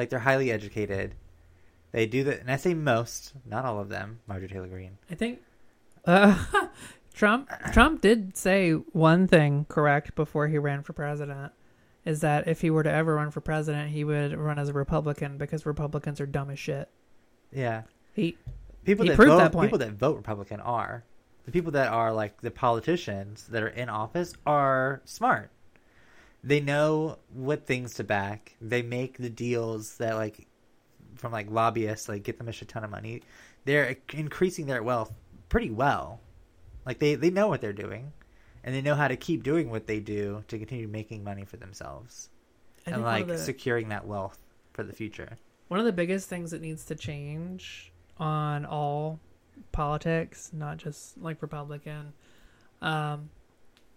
Like 0.00 0.08
they're 0.08 0.18
highly 0.18 0.50
educated. 0.50 1.14
They 1.92 2.06
do 2.06 2.24
that, 2.24 2.40
and 2.40 2.50
I 2.50 2.56
say 2.56 2.72
most, 2.72 3.34
not 3.44 3.66
all 3.66 3.78
of 3.78 3.90
them. 3.90 4.20
Marjorie 4.26 4.48
Taylor 4.48 4.66
Greene. 4.66 4.96
I 5.10 5.14
think 5.14 5.40
uh, 6.06 6.42
Trump 7.14 7.50
Trump 7.74 8.00
did 8.00 8.34
say 8.34 8.72
one 8.72 9.28
thing 9.28 9.66
correct 9.68 10.14
before 10.14 10.48
he 10.48 10.56
ran 10.56 10.82
for 10.82 10.94
president 10.94 11.52
is 12.06 12.20
that 12.20 12.48
if 12.48 12.62
he 12.62 12.70
were 12.70 12.82
to 12.82 12.90
ever 12.90 13.16
run 13.16 13.30
for 13.30 13.42
president, 13.42 13.90
he 13.90 14.04
would 14.04 14.34
run 14.38 14.58
as 14.58 14.70
a 14.70 14.72
Republican 14.72 15.36
because 15.36 15.66
Republicans 15.66 16.18
are 16.18 16.24
dumb 16.24 16.48
as 16.48 16.58
shit. 16.58 16.88
Yeah, 17.52 17.82
He 18.14 18.38
people 18.86 19.04
He 19.04 19.10
that 19.10 19.18
vote, 19.18 19.36
that 19.36 19.60
people 19.60 19.76
that 19.76 19.92
vote 19.92 20.16
Republican 20.16 20.60
are 20.60 21.04
the 21.44 21.52
people 21.52 21.72
that 21.72 21.92
are 21.92 22.10
like 22.10 22.40
the 22.40 22.50
politicians 22.50 23.48
that 23.48 23.62
are 23.62 23.68
in 23.68 23.90
office 23.90 24.32
are 24.46 25.02
smart. 25.04 25.50
They 26.42 26.60
know 26.60 27.18
what 27.32 27.66
things 27.66 27.94
to 27.94 28.04
back. 28.04 28.56
They 28.60 28.82
make 28.82 29.18
the 29.18 29.30
deals 29.30 29.96
that 29.98 30.14
like 30.14 30.46
from 31.16 31.32
like 31.32 31.50
lobbyists 31.50 32.08
like 32.08 32.22
get 32.22 32.38
them 32.38 32.48
a 32.48 32.52
shit 32.52 32.68
ton 32.68 32.84
of 32.84 32.90
money. 32.90 33.22
They're 33.64 33.96
increasing 34.12 34.66
their 34.66 34.82
wealth 34.82 35.12
pretty 35.48 35.70
well. 35.70 36.20
Like 36.86 36.98
they 36.98 37.14
they 37.14 37.30
know 37.30 37.48
what 37.48 37.60
they're 37.60 37.72
doing, 37.74 38.12
and 38.64 38.74
they 38.74 38.80
know 38.80 38.94
how 38.94 39.08
to 39.08 39.16
keep 39.16 39.42
doing 39.42 39.70
what 39.70 39.86
they 39.86 40.00
do 40.00 40.42
to 40.48 40.58
continue 40.58 40.88
making 40.88 41.22
money 41.22 41.44
for 41.44 41.58
themselves 41.58 42.30
I 42.86 42.92
and 42.92 43.02
like 43.02 43.26
the- 43.26 43.38
securing 43.38 43.90
that 43.90 44.06
wealth 44.06 44.38
for 44.72 44.82
the 44.82 44.92
future. 44.92 45.36
One 45.68 45.78
of 45.78 45.86
the 45.86 45.92
biggest 45.92 46.28
things 46.28 46.50
that 46.50 46.60
needs 46.62 46.84
to 46.86 46.94
change 46.96 47.92
on 48.18 48.64
all 48.64 49.20
politics, 49.72 50.50
not 50.52 50.78
just 50.78 51.16
like 51.18 51.40
Republican, 51.42 52.12
um, 52.82 53.30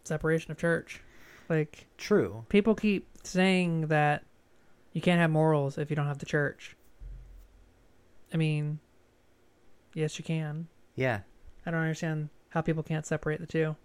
separation 0.03 0.51
of 0.51 0.57
church. 0.57 1.01
Like 1.49 1.87
True. 1.97 2.45
people 2.49 2.75
keep 2.75 3.07
saying 3.23 3.87
that 3.87 4.23
you 4.93 5.01
can't 5.01 5.19
have 5.19 5.31
morals 5.31 5.77
if 5.77 5.89
you 5.89 5.95
don't 5.95 6.07
have 6.07 6.19
the 6.19 6.25
church. 6.25 6.75
I 8.33 8.37
mean, 8.37 8.79
yes, 9.93 10.17
you 10.17 10.23
can. 10.23 10.67
Yeah. 10.95 11.19
I 11.65 11.71
don't 11.71 11.79
understand 11.81 12.29
how 12.49 12.61
people 12.61 12.83
can't 12.83 13.05
separate 13.05 13.39
the 13.39 13.47
two. 13.47 13.75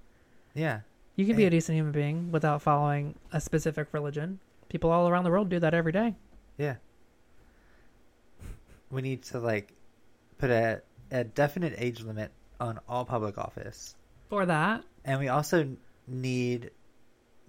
Yeah. 0.55 0.81
You 1.17 1.27
can 1.27 1.37
be 1.37 1.47
a 1.47 1.51
decent 1.51 1.77
human 1.77 1.93
being 1.93 2.31
without 2.31 2.63
following 2.63 3.15
a 3.33 3.41
specific 3.41 3.89
religion. 3.93 4.39
People 4.69 4.91
all 4.91 5.09
around 5.09 5.25
the 5.25 5.31
world 5.31 5.49
do 5.49 5.59
that 5.59 5.75
every 5.75 5.93
day. 5.93 6.15
Yeah. 6.59 6.77
We 8.91 9.03
need 9.03 9.23
to 9.25 9.39
like 9.41 9.73
put 10.39 10.51
a 10.51 10.83
a 11.11 11.25
definite 11.25 11.75
age 11.79 12.03
limit 12.03 12.31
on 12.61 12.79
all 12.89 13.05
public 13.05 13.39
office. 13.39 13.95
For 14.29 14.45
that, 14.47 14.85
And 15.05 15.19
we 15.19 15.29
also 15.29 15.77
need 16.07 16.71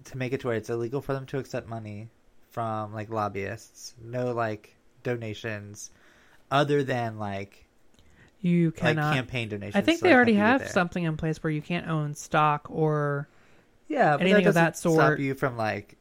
to 0.04 0.18
make 0.18 0.32
it 0.32 0.40
to 0.40 0.48
where 0.48 0.56
it's 0.56 0.70
illegal 0.70 1.00
for 1.00 1.12
them 1.12 1.26
to 1.26 1.38
accept 1.38 1.68
money 1.68 2.08
from 2.50 2.92
like 2.92 3.10
lobbyists. 3.10 3.94
No 4.02 4.32
like 4.32 4.74
donations 5.02 5.90
other 6.50 6.82
than 6.82 7.18
like 7.18 7.66
You 8.40 8.66
like 8.66 8.76
cannot. 8.76 9.14
campaign 9.14 9.48
donations. 9.48 9.76
I 9.76 9.82
think 9.82 9.98
to, 9.98 10.04
they 10.04 10.10
like, 10.10 10.16
already 10.16 10.34
help 10.34 10.52
you 10.52 10.58
get 10.58 10.66
have 10.66 10.72
something 10.72 11.04
in 11.04 11.16
place 11.16 11.42
where 11.42 11.50
you 11.50 11.62
can't 11.62 11.88
own 11.88 12.14
stock 12.14 12.66
or 12.68 13.28
Yeah, 13.88 14.16
anything 14.20 14.44
that 14.44 14.48
of 14.48 14.54
that 14.54 14.76
sort. 14.78 14.96
Stop 14.96 15.18
you 15.18 15.34
from 15.34 15.56
like 15.56 15.96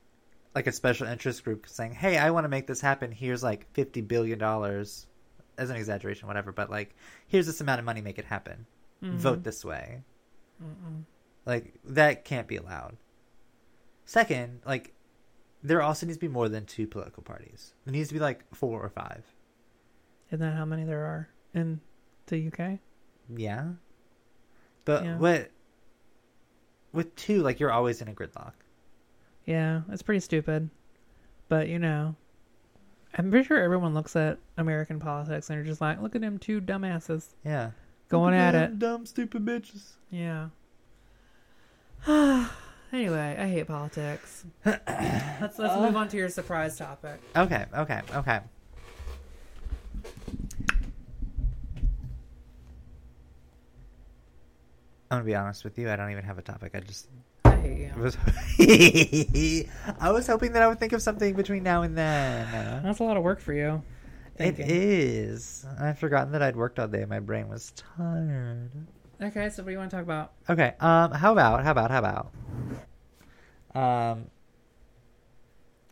like 0.56 0.68
a 0.68 0.72
special 0.72 1.08
interest 1.08 1.44
group 1.44 1.68
saying, 1.68 1.94
"Hey, 1.94 2.18
I 2.18 2.32
want 2.32 2.46
to 2.46 2.50
make 2.50 2.68
this 2.68 2.82
happen. 2.82 3.12
Here's 3.12 3.44
like 3.44 3.72
fifty 3.74 4.02
billion 4.02 4.40
dollars." 4.40 5.06
As 5.58 5.70
an 5.70 5.76
exaggeration, 5.76 6.30
whatever, 6.30 6.54
but 6.54 6.70
like, 6.70 6.96
here's 7.28 7.46
this 7.46 7.60
amount 7.60 7.80
of 7.80 7.86
money, 7.86 8.00
make 8.00 8.18
it 8.18 8.24
happen. 8.24 8.66
Mm-hmm. 9.04 9.18
Vote 9.18 9.44
this 9.44 9.66
way. 9.66 10.04
Mm-mm. 10.64 11.04
Like 11.46 11.74
that 11.84 12.24
can't 12.24 12.48
be 12.48 12.56
allowed. 12.56 12.96
Second, 14.10 14.62
like 14.66 14.92
there 15.62 15.84
also 15.84 16.08
needs 16.08 16.18
to 16.18 16.22
be 16.22 16.28
more 16.28 16.50
than 16.50 16.66
two 16.66 16.88
political 16.88 17.22
parties. 17.22 17.76
There 17.86 17.92
needs 17.92 18.08
to 18.08 18.16
be 18.16 18.20
like 18.20 18.44
four 18.56 18.82
or 18.82 18.90
five. 18.90 19.24
Isn't 20.30 20.40
that 20.40 20.56
how 20.56 20.66
many 20.66 20.84
there 20.84 21.06
are 21.06 21.30
in 21.54 21.80
the 22.26 22.48
UK? 22.48 22.80
Yeah. 23.38 23.74
But 24.84 25.04
Yeah. 25.06 25.18
what 25.20 25.52
with 26.92 27.16
two, 27.18 27.44
like 27.44 27.60
you're 27.60 27.72
always 27.72 28.02
in 28.02 28.08
a 28.08 28.12
gridlock. 28.14 28.54
Yeah, 29.46 29.82
it's 29.92 30.02
pretty 30.02 30.22
stupid. 30.22 30.72
But 31.48 31.68
you 31.68 31.78
know, 31.78 32.16
I'm 33.16 33.30
pretty 33.30 33.46
sure 33.46 33.62
everyone 33.62 33.94
looks 33.94 34.16
at 34.16 34.40
American 34.58 35.00
politics 35.00 35.52
and 35.52 35.58
they're 35.60 35.66
just 35.66 35.82
like, 35.82 36.02
look 36.02 36.16
at 36.16 36.22
them 36.22 36.40
two 36.40 36.60
dumbasses 36.62 37.36
Yeah. 37.46 37.72
going 38.08 38.34
at 38.34 38.56
it. 38.56 38.80
Dumb, 38.80 39.06
stupid 39.06 39.46
bitches. 39.46 39.98
Yeah. 40.10 40.50
anyway, 42.94 43.36
I 43.40 43.48
hate 43.48 43.68
politics. 43.68 44.46
let's 44.66 45.58
let's 45.60 45.76
move 45.80 45.96
on 45.96 46.08
to 46.10 46.18
your 46.18 46.30
surprise 46.30 46.78
topic. 46.78 47.20
Okay, 47.36 47.66
okay, 47.76 48.02
okay. 48.16 48.40
I'm 55.12 55.18
gonna 55.18 55.24
be 55.24 55.36
honest 55.36 55.64
with 55.64 55.78
you. 55.80 55.90
I 55.90 55.96
don't 55.96 56.12
even 56.12 56.24
have 56.24 56.38
a 56.38 56.42
topic. 56.44 56.74
I 56.76 56.82
just 56.82 57.08
I 57.46 57.56
hate 57.56 57.80
you. 57.80 57.92
was. 57.98 58.18
I 60.00 60.12
was 60.12 60.28
hoping 60.28 60.54
that 60.54 60.62
I 60.62 60.68
would 60.68 60.80
think 60.80 60.94
of 60.94 61.02
something 61.02 61.34
between 61.34 61.64
now 61.64 61.82
and 61.82 61.98
then. 61.98 62.84
That's 62.84 63.00
a 63.00 63.04
lot 63.04 63.18
of 63.18 63.24
work 63.24 63.40
for 63.40 63.54
you. 63.54 63.82
It 64.38 64.56
Thinking. 64.56 64.66
is. 64.70 65.66
I'd 65.80 65.98
forgotten 65.98 66.32
that 66.34 66.42
I'd 66.44 66.56
worked 66.56 66.80
all 66.80 66.88
day. 66.88 67.06
My 67.06 67.20
brain 67.20 67.50
was 67.50 67.74
tired. 67.98 68.70
Okay, 69.22 69.50
so 69.50 69.64
what 69.64 69.68
do 69.68 69.72
you 69.74 69.78
want 69.78 69.92
to 69.92 69.98
talk 69.98 70.04
about? 70.04 70.32
Okay. 70.50 70.74
Um. 70.80 71.12
How 71.12 71.34
about? 71.34 71.64
How 71.64 71.72
about? 71.72 71.92
How 71.92 72.00
about? 72.00 72.32
Um. 73.76 74.26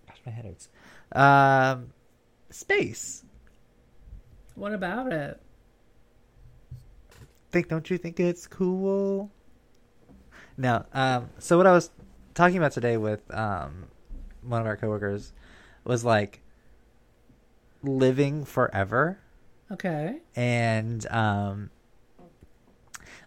Gosh, 0.07 0.17
my 0.25 0.31
head 0.31 0.45
hurts. 0.45 0.69
Um. 1.11 1.91
Space. 2.49 3.23
What 4.55 4.73
about 4.73 5.11
it? 5.11 5.41
think 7.49 7.69
don't 7.69 7.89
you 7.89 7.97
think 7.97 8.19
it's 8.19 8.45
cool 8.45 9.31
no 10.57 10.85
um 10.93 11.29
so 11.39 11.55
what 11.55 11.65
i 11.65 11.71
was 11.71 11.89
talking 12.33 12.57
about 12.57 12.73
today 12.73 12.97
with 12.97 13.21
um 13.33 13.85
one 14.43 14.59
of 14.59 14.67
our 14.67 14.75
coworkers 14.75 15.31
was 15.85 16.03
like 16.03 16.41
living 17.83 18.43
forever 18.43 19.17
Okay. 19.71 20.17
and 20.35 21.07
um 21.09 21.69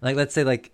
like 0.01 0.17
let's 0.17 0.35
say 0.35 0.45
like 0.45 0.73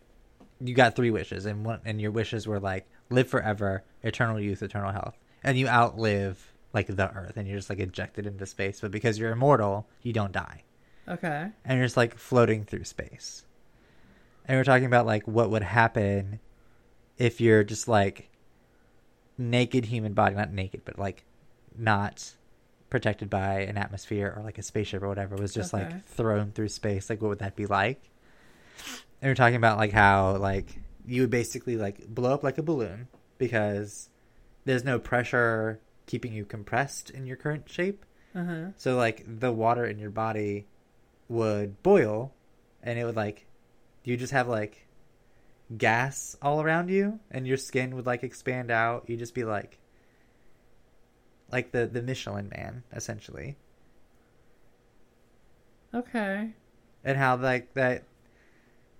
you 0.60 0.74
got 0.74 0.96
three 0.96 1.10
wishes 1.10 1.46
and 1.46 1.64
one 1.64 1.80
and 1.84 2.00
your 2.00 2.10
wishes 2.10 2.46
were 2.46 2.60
like 2.60 2.86
live 3.10 3.28
forever 3.28 3.84
eternal 4.02 4.40
youth 4.40 4.62
eternal 4.62 4.92
health 4.92 5.16
and 5.44 5.58
you 5.58 5.68
outlive 5.68 6.52
like 6.72 6.86
the 6.88 7.10
earth 7.14 7.36
and 7.36 7.46
you're 7.46 7.58
just 7.58 7.70
like 7.70 7.78
ejected 7.78 8.26
into 8.26 8.44
space 8.46 8.80
but 8.80 8.90
because 8.90 9.18
you're 9.18 9.30
immortal 9.32 9.86
you 10.02 10.12
don't 10.12 10.32
die 10.32 10.62
Okay. 11.08 11.48
and 11.64 11.78
you're 11.78 11.86
just 11.86 11.96
like 11.96 12.18
floating 12.18 12.64
through 12.64 12.82
space. 12.82 13.44
And 14.44 14.58
we're 14.58 14.64
talking 14.64 14.86
about 14.86 15.06
like 15.06 15.26
what 15.28 15.50
would 15.50 15.62
happen 15.62 16.40
if 17.16 17.40
you're 17.40 17.62
just 17.62 17.86
like 17.86 18.28
naked 19.38 19.84
human 19.84 20.14
body, 20.14 20.34
not 20.34 20.52
naked, 20.52 20.82
but 20.84 20.98
like 20.98 21.24
not 21.78 22.32
protected 22.90 23.30
by 23.30 23.60
an 23.60 23.76
atmosphere 23.76 24.34
or 24.36 24.42
like 24.42 24.58
a 24.58 24.62
spaceship 24.62 25.02
or 25.02 25.08
whatever 25.08 25.36
was 25.36 25.54
just 25.54 25.72
Okay. 25.72 25.84
like 25.84 26.04
thrown 26.06 26.50
through 26.52 26.68
space. 26.70 27.08
Like 27.08 27.22
what 27.22 27.28
would 27.28 27.38
that 27.38 27.54
be 27.54 27.66
like? 27.66 28.00
We're 29.26 29.34
talking 29.34 29.56
about 29.56 29.76
like 29.76 29.90
how 29.90 30.36
like 30.36 30.78
you 31.04 31.22
would 31.22 31.30
basically 31.30 31.76
like 31.76 32.06
blow 32.06 32.32
up 32.32 32.44
like 32.44 32.58
a 32.58 32.62
balloon 32.62 33.08
because 33.38 34.08
there's 34.64 34.84
no 34.84 35.00
pressure 35.00 35.80
keeping 36.06 36.32
you 36.32 36.44
compressed 36.44 37.10
in 37.10 37.26
your 37.26 37.36
current 37.36 37.68
shape. 37.68 38.04
Uh 38.36 38.44
huh. 38.44 38.64
So 38.76 38.96
like 38.96 39.24
the 39.26 39.50
water 39.50 39.84
in 39.84 39.98
your 39.98 40.10
body 40.10 40.68
would 41.28 41.82
boil 41.82 42.34
and 42.84 43.00
it 43.00 43.04
would 43.04 43.16
like 43.16 43.46
you 44.04 44.16
just 44.16 44.32
have 44.32 44.46
like 44.46 44.86
gas 45.76 46.36
all 46.40 46.62
around 46.62 46.88
you 46.88 47.18
and 47.28 47.48
your 47.48 47.56
skin 47.56 47.96
would 47.96 48.06
like 48.06 48.22
expand 48.22 48.70
out. 48.70 49.06
You'd 49.08 49.18
just 49.18 49.34
be 49.34 49.42
like 49.42 49.80
like 51.50 51.72
the 51.72 51.86
the 51.86 52.00
Michelin 52.00 52.48
man 52.56 52.84
essentially. 52.92 53.56
Okay. 55.92 56.50
And 57.02 57.18
how 57.18 57.36
like 57.36 57.74
that 57.74 58.04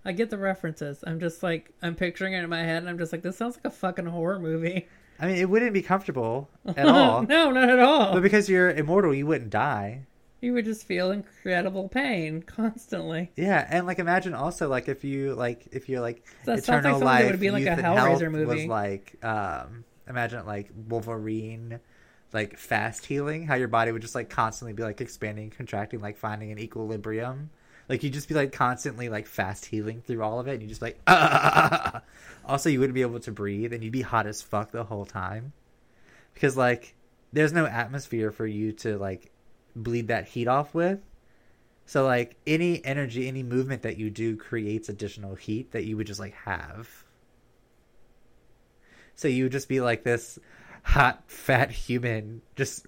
I 0.06 0.12
get 0.12 0.30
the 0.30 0.38
references. 0.38 1.02
I'm 1.06 1.20
just 1.20 1.42
like 1.42 1.70
I'm 1.82 1.94
picturing 1.96 2.32
it 2.32 2.42
in 2.44 2.48
my 2.48 2.62
head, 2.62 2.78
and 2.78 2.88
I'm 2.88 2.96
just 2.98 3.12
like, 3.12 3.22
this 3.22 3.36
sounds 3.36 3.56
like 3.56 3.64
a 3.66 3.70
fucking 3.70 4.06
horror 4.06 4.38
movie. 4.38 4.86
I 5.18 5.26
mean 5.26 5.36
it 5.36 5.48
wouldn't 5.50 5.72
be 5.72 5.82
comfortable 5.82 6.48
at 6.76 6.86
all. 6.86 7.22
no, 7.22 7.50
not 7.50 7.68
at 7.68 7.78
all. 7.78 8.12
But 8.12 8.22
because 8.22 8.48
you're 8.48 8.70
immortal 8.70 9.12
you 9.14 9.26
wouldn't 9.26 9.50
die. 9.50 10.06
you 10.42 10.52
would 10.52 10.64
just 10.66 10.86
feel 10.86 11.10
incredible 11.10 11.88
pain 11.88 12.42
constantly. 12.42 13.32
Yeah, 13.36 13.66
and 13.70 13.86
like 13.86 13.98
imagine 13.98 14.34
also 14.34 14.68
like 14.68 14.88
if 14.88 15.04
you 15.04 15.34
like 15.34 15.68
if 15.72 15.88
you're 15.88 16.02
like 16.02 16.24
That 16.44 16.62
sounds 16.64 16.84
eternal 16.84 16.98
like 16.98 17.00
that 17.00 17.04
life 17.24 17.30
would 17.30 17.40
be 17.40 17.50
like 17.50 17.64
a 17.66 17.76
Hellraiser 17.82 18.30
movie. 18.30 18.44
was 18.44 18.64
like 18.66 19.16
um 19.24 19.84
imagine 20.08 20.44
like 20.46 20.70
Wolverine 20.88 21.80
like 22.32 22.58
fast 22.58 23.06
healing 23.06 23.46
how 23.46 23.54
your 23.54 23.68
body 23.68 23.92
would 23.92 24.02
just 24.02 24.14
like 24.14 24.28
constantly 24.28 24.72
be 24.74 24.82
like 24.82 25.00
expanding 25.00 25.48
contracting 25.48 26.00
like 26.00 26.16
finding 26.18 26.52
an 26.52 26.58
equilibrium 26.58 27.48
like 27.88 28.02
you'd 28.02 28.12
just 28.12 28.28
be 28.28 28.34
like 28.34 28.52
constantly 28.52 29.08
like 29.08 29.26
fast 29.26 29.64
healing 29.66 30.02
through 30.02 30.22
all 30.22 30.40
of 30.40 30.48
it 30.48 30.54
and 30.54 30.62
you 30.62 30.68
just 30.68 30.80
be 30.80 30.86
like 30.88 31.00
ah. 31.06 32.02
also 32.44 32.68
you 32.68 32.80
wouldn't 32.80 32.94
be 32.94 33.02
able 33.02 33.20
to 33.20 33.32
breathe 33.32 33.72
and 33.72 33.82
you'd 33.82 33.92
be 33.92 34.02
hot 34.02 34.26
as 34.26 34.42
fuck 34.42 34.70
the 34.70 34.84
whole 34.84 35.06
time 35.06 35.52
because 36.34 36.56
like 36.56 36.94
there's 37.32 37.52
no 37.52 37.66
atmosphere 37.66 38.30
for 38.30 38.46
you 38.46 38.72
to 38.72 38.98
like 38.98 39.30
bleed 39.74 40.08
that 40.08 40.26
heat 40.26 40.48
off 40.48 40.74
with 40.74 41.00
so 41.86 42.04
like 42.04 42.34
any 42.46 42.84
energy, 42.84 43.28
any 43.28 43.44
movement 43.44 43.82
that 43.82 43.96
you 43.96 44.10
do 44.10 44.36
creates 44.36 44.88
additional 44.88 45.36
heat 45.36 45.70
that 45.70 45.84
you 45.84 45.96
would 45.96 46.08
just 46.08 46.18
like 46.18 46.34
have. 46.34 47.04
So 49.14 49.28
you 49.28 49.44
would 49.44 49.52
just 49.52 49.68
be 49.68 49.80
like 49.80 50.02
this 50.02 50.38
hot, 50.82 51.22
fat 51.28 51.70
human 51.70 52.42
just 52.56 52.86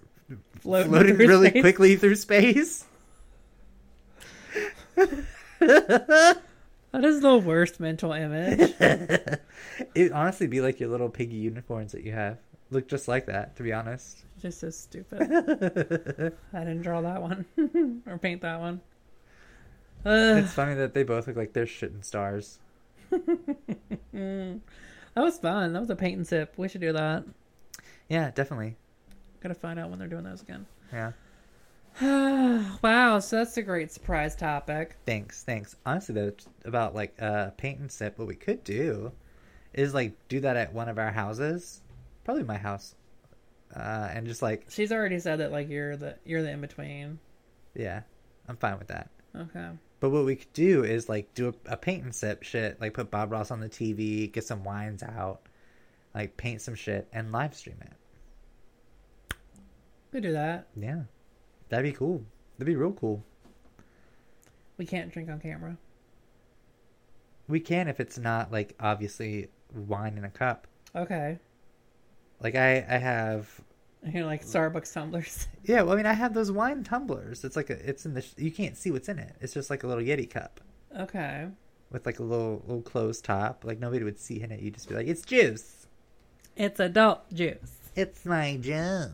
Floating 0.60 0.90
floating, 0.90 1.16
really 1.16 1.48
space. 1.48 1.62
quickly 1.62 1.96
through 1.96 2.16
space. 2.16 2.84
That 6.90 7.04
is 7.04 7.20
the 7.20 7.36
worst 7.36 7.80
mental 7.80 8.12
image. 8.12 8.72
It'd 9.94 10.12
honestly 10.12 10.46
be 10.46 10.62
like 10.62 10.80
your 10.80 10.88
little 10.88 11.10
piggy 11.10 11.36
unicorns 11.36 11.92
that 11.92 12.02
you 12.02 12.12
have. 12.12 12.38
Look 12.70 12.88
just 12.88 13.08
like 13.08 13.26
that, 13.26 13.56
to 13.56 13.62
be 13.62 13.74
honest. 13.74 14.24
just 14.40 14.60
so 14.60 14.70
stupid. 14.70 15.20
I 16.54 16.58
didn't 16.60 16.80
draw 16.82 17.02
that 17.02 17.20
one 17.20 17.44
or 18.06 18.16
paint 18.18 18.40
that 18.42 18.60
one. 18.60 18.80
Ugh. 20.06 20.38
it's 20.38 20.52
funny 20.54 20.74
that 20.76 20.94
they 20.94 21.02
both 21.02 21.26
look 21.26 21.36
like 21.36 21.52
they're 21.52 21.66
shitting 21.66 22.04
stars. 22.04 22.58
That 23.10 24.60
was 25.16 25.38
fun. 25.38 25.72
That 25.74 25.80
was 25.80 25.90
a 25.90 25.96
paint 25.96 26.16
and 26.16 26.26
sip. 26.26 26.54
We 26.56 26.68
should 26.68 26.80
do 26.80 26.92
that. 26.92 27.24
Yeah, 28.08 28.30
definitely. 28.30 28.76
Gotta 29.40 29.54
find 29.54 29.78
out 29.78 29.90
when 29.90 29.98
they're 29.98 30.08
doing 30.08 30.24
those 30.24 30.40
again. 30.42 30.66
Yeah. 30.92 31.12
wow, 32.82 33.18
so 33.18 33.36
that's 33.36 33.56
a 33.56 33.62
great 33.62 33.90
surprise 33.90 34.36
topic. 34.36 34.96
Thanks, 35.04 35.42
thanks. 35.42 35.74
Honestly, 35.84 36.14
though, 36.14 36.32
about 36.64 36.94
like 36.94 37.20
uh, 37.20 37.50
paint 37.56 37.80
and 37.80 37.90
sip, 37.90 38.18
what 38.18 38.28
we 38.28 38.36
could 38.36 38.62
do 38.62 39.10
is 39.74 39.94
like 39.94 40.12
do 40.28 40.40
that 40.40 40.56
at 40.56 40.72
one 40.72 40.88
of 40.88 40.98
our 40.98 41.10
houses, 41.10 41.82
probably 42.24 42.44
my 42.44 42.56
house, 42.56 42.94
uh, 43.74 44.08
and 44.12 44.26
just 44.26 44.42
like 44.42 44.66
She's 44.68 44.92
already 44.92 45.18
said 45.18 45.40
that 45.40 45.50
like 45.50 45.68
you're 45.68 45.96
the 45.96 46.16
you're 46.24 46.42
the 46.42 46.50
in 46.50 46.60
between. 46.60 47.18
yeah, 47.74 48.02
I'm 48.48 48.56
fine 48.56 48.78
with 48.78 48.88
that. 48.88 49.10
Okay. 49.34 49.68
But 50.00 50.10
what 50.10 50.24
we 50.24 50.36
could 50.36 50.52
do 50.52 50.84
is 50.84 51.08
like 51.08 51.34
do 51.34 51.48
a, 51.48 51.72
a 51.72 51.76
paint 51.76 52.04
and 52.04 52.14
sip 52.14 52.44
shit, 52.44 52.80
like 52.80 52.94
put 52.94 53.10
Bob 53.10 53.32
Ross 53.32 53.50
on 53.50 53.58
the 53.58 53.68
TV, 53.68 54.30
get 54.30 54.44
some 54.44 54.62
wines 54.62 55.02
out, 55.02 55.40
like 56.14 56.36
paint 56.36 56.62
some 56.62 56.76
shit, 56.76 57.08
and 57.12 57.32
live 57.32 57.54
stream 57.56 57.78
it. 57.80 59.34
We 60.12 60.20
do 60.20 60.32
that. 60.32 60.68
Yeah, 60.76 61.02
that'd 61.68 61.84
be 61.90 61.96
cool. 61.96 62.22
That'd 62.56 62.72
be 62.72 62.76
real 62.76 62.92
cool. 62.92 63.22
We 64.76 64.86
can't 64.86 65.12
drink 65.12 65.28
on 65.28 65.40
camera. 65.40 65.76
We 67.48 67.60
can 67.60 67.88
if 67.88 68.00
it's 68.00 68.18
not 68.18 68.52
like 68.52 68.74
obviously 68.78 69.48
wine 69.74 70.18
in 70.18 70.24
a 70.24 70.30
cup. 70.30 70.66
Okay. 70.94 71.38
Like 72.40 72.54
I, 72.54 72.84
I 72.88 72.98
have 72.98 73.48
You're 74.04 74.24
like 74.26 74.44
Starbucks 74.44 74.92
tumblers. 74.92 75.46
Yeah, 75.64 75.82
well, 75.82 75.92
I 75.92 75.96
mean, 75.96 76.06
I 76.06 76.12
have 76.14 76.32
those 76.32 76.50
wine 76.50 76.82
tumblers. 76.84 77.44
It's 77.44 77.54
like 77.56 77.68
a, 77.68 77.74
it's 77.88 78.06
in 78.06 78.14
the, 78.14 78.22
sh- 78.22 78.32
you 78.38 78.50
can't 78.50 78.74
see 78.76 78.90
what's 78.90 79.08
in 79.08 79.18
it. 79.18 79.34
It's 79.40 79.52
just 79.52 79.68
like 79.68 79.82
a 79.82 79.86
little 79.86 80.02
Yeti 80.02 80.28
cup 80.30 80.60
Okay. 80.98 81.46
with 81.90 82.06
like 82.06 82.18
a 82.18 82.22
little 82.22 82.62
little 82.66 82.80
closed 82.82 83.24
top. 83.24 83.64
Like 83.64 83.78
nobody 83.78 84.04
would 84.04 84.18
see 84.18 84.40
in 84.40 84.50
it. 84.52 84.60
You'd 84.60 84.74
just 84.74 84.88
be 84.88 84.94
like, 84.94 85.06
it's 85.08 85.22
juice. 85.22 85.86
It's 86.56 86.80
adult 86.80 87.32
juice. 87.34 87.90
It's 87.96 88.24
my 88.24 88.56
juice. 88.56 89.08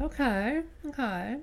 Okay. 0.00 0.62
Okay. 0.86 1.38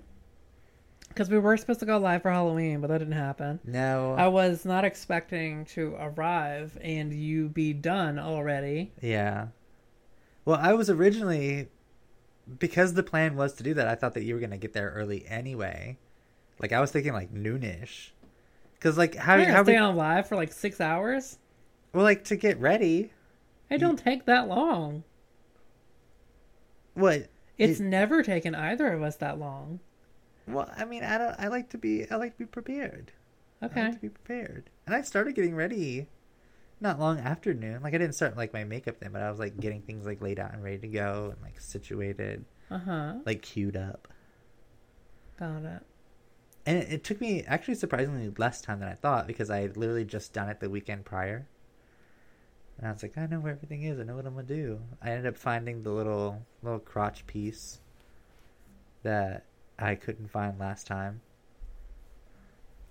Because 1.09 1.29
we 1.29 1.39
were 1.39 1.55
supposed 1.55 1.79
to 1.79 1.85
go 1.85 1.97
live 1.97 2.21
for 2.21 2.31
Halloween, 2.31 2.81
but 2.81 2.87
that 2.87 2.97
didn't 2.97 3.13
happen. 3.13 3.59
No. 3.63 4.15
I 4.17 4.27
was 4.27 4.65
not 4.65 4.83
expecting 4.83 5.65
to 5.67 5.95
arrive 5.99 6.77
and 6.81 7.13
you 7.13 7.47
be 7.47 7.73
done 7.73 8.19
already. 8.19 8.91
Yeah. 9.01 9.47
Well, 10.43 10.59
I 10.61 10.73
was 10.73 10.89
originally 10.89 11.69
because 12.59 12.93
the 12.93 13.03
plan 13.03 13.35
was 13.35 13.53
to 13.53 13.63
do 13.63 13.73
that. 13.75 13.87
I 13.87 13.95
thought 13.95 14.13
that 14.13 14.23
you 14.23 14.35
were 14.35 14.41
gonna 14.41 14.57
get 14.57 14.73
there 14.73 14.91
early 14.91 15.25
anyway. 15.27 15.97
Like 16.59 16.73
I 16.73 16.81
was 16.81 16.91
thinking 16.91 17.13
like 17.13 17.33
noonish. 17.33 18.09
Cause 18.79 18.97
like 18.97 19.15
how 19.15 19.33
I'm 19.35 19.39
how 19.45 19.45
gonna 19.45 19.59
we 19.63 19.71
stay 19.73 19.77
on 19.77 19.95
live 19.95 20.27
for 20.27 20.35
like 20.35 20.51
six 20.53 20.79
hours. 20.79 21.37
well 21.93 22.03
like 22.03 22.25
to 22.25 22.35
get 22.35 22.59
ready. 22.59 23.11
It 23.69 23.79
don't 23.79 23.97
take 23.97 24.25
that 24.25 24.47
long. 24.47 25.03
What? 26.93 27.29
It's 27.57 27.79
It- 27.79 27.83
never 27.83 28.21
taken 28.23 28.53
either 28.55 28.87
of 28.93 29.01
us 29.01 29.15
that 29.17 29.39
long. 29.39 29.79
Well, 30.47 30.69
I 30.75 30.85
mean, 30.85 31.03
I 31.03 31.17
don't. 31.17 31.35
I 31.39 31.47
like 31.47 31.69
to 31.69 31.77
be. 31.77 32.09
I 32.09 32.15
like 32.17 32.33
to 32.33 32.37
be 32.39 32.45
prepared. 32.45 33.11
I 33.61 33.65
Okay. 33.65 33.81
like 33.83 33.93
to 33.95 33.99
be 33.99 34.09
prepared. 34.09 34.69
And 34.85 34.95
I 34.95 35.01
started 35.01 35.33
getting 35.35 35.55
ready 35.55 36.07
not 36.81 36.99
long 36.99 37.19
after 37.19 37.53
noon. 37.53 37.81
Like 37.81 37.93
I 37.93 37.97
didn't 37.97 38.13
start 38.15 38.37
like 38.37 38.53
my 38.53 38.63
makeup 38.63 38.99
then, 38.99 39.11
but 39.11 39.21
I 39.21 39.29
was 39.31 39.39
like 39.39 39.59
getting 39.59 39.81
things 39.81 40.05
like 40.05 40.21
laid 40.21 40.39
out 40.39 40.53
and 40.53 40.63
ready 40.63 40.77
to 40.79 40.87
go 40.87 41.29
and 41.33 41.41
like 41.41 41.59
situated, 41.59 42.45
Uh 42.69 42.77
huh. 42.79 43.13
like 43.25 43.41
queued 43.41 43.77
up. 43.77 44.07
Got 45.39 45.63
it. 45.63 45.81
And 46.67 46.77
it, 46.77 46.91
it 46.93 47.03
took 47.03 47.21
me 47.21 47.43
actually 47.43 47.75
surprisingly 47.75 48.31
less 48.37 48.61
time 48.61 48.79
than 48.79 48.89
I 48.89 48.93
thought 48.95 49.27
because 49.27 49.49
I 49.49 49.59
had 49.61 49.77
literally 49.77 50.05
just 50.05 50.33
done 50.33 50.49
it 50.49 50.59
the 50.59 50.69
weekend 50.69 51.05
prior. 51.05 51.47
And 52.77 52.87
I 52.87 52.91
was 52.91 53.03
like, 53.03 53.17
I 53.17 53.25
know 53.25 53.39
where 53.39 53.53
everything 53.53 53.83
is. 53.83 53.99
I 53.99 54.03
know 54.03 54.15
what 54.15 54.25
I'm 54.25 54.35
gonna 54.35 54.47
do. 54.47 54.81
I 55.01 55.11
ended 55.11 55.27
up 55.27 55.37
finding 55.37 55.83
the 55.83 55.91
little 55.91 56.41
little 56.61 56.79
crotch 56.79 57.25
piece 57.25 57.79
that 59.03 59.45
I 59.79 59.95
couldn't 59.95 60.29
find 60.29 60.59
last 60.59 60.87
time. 60.87 61.21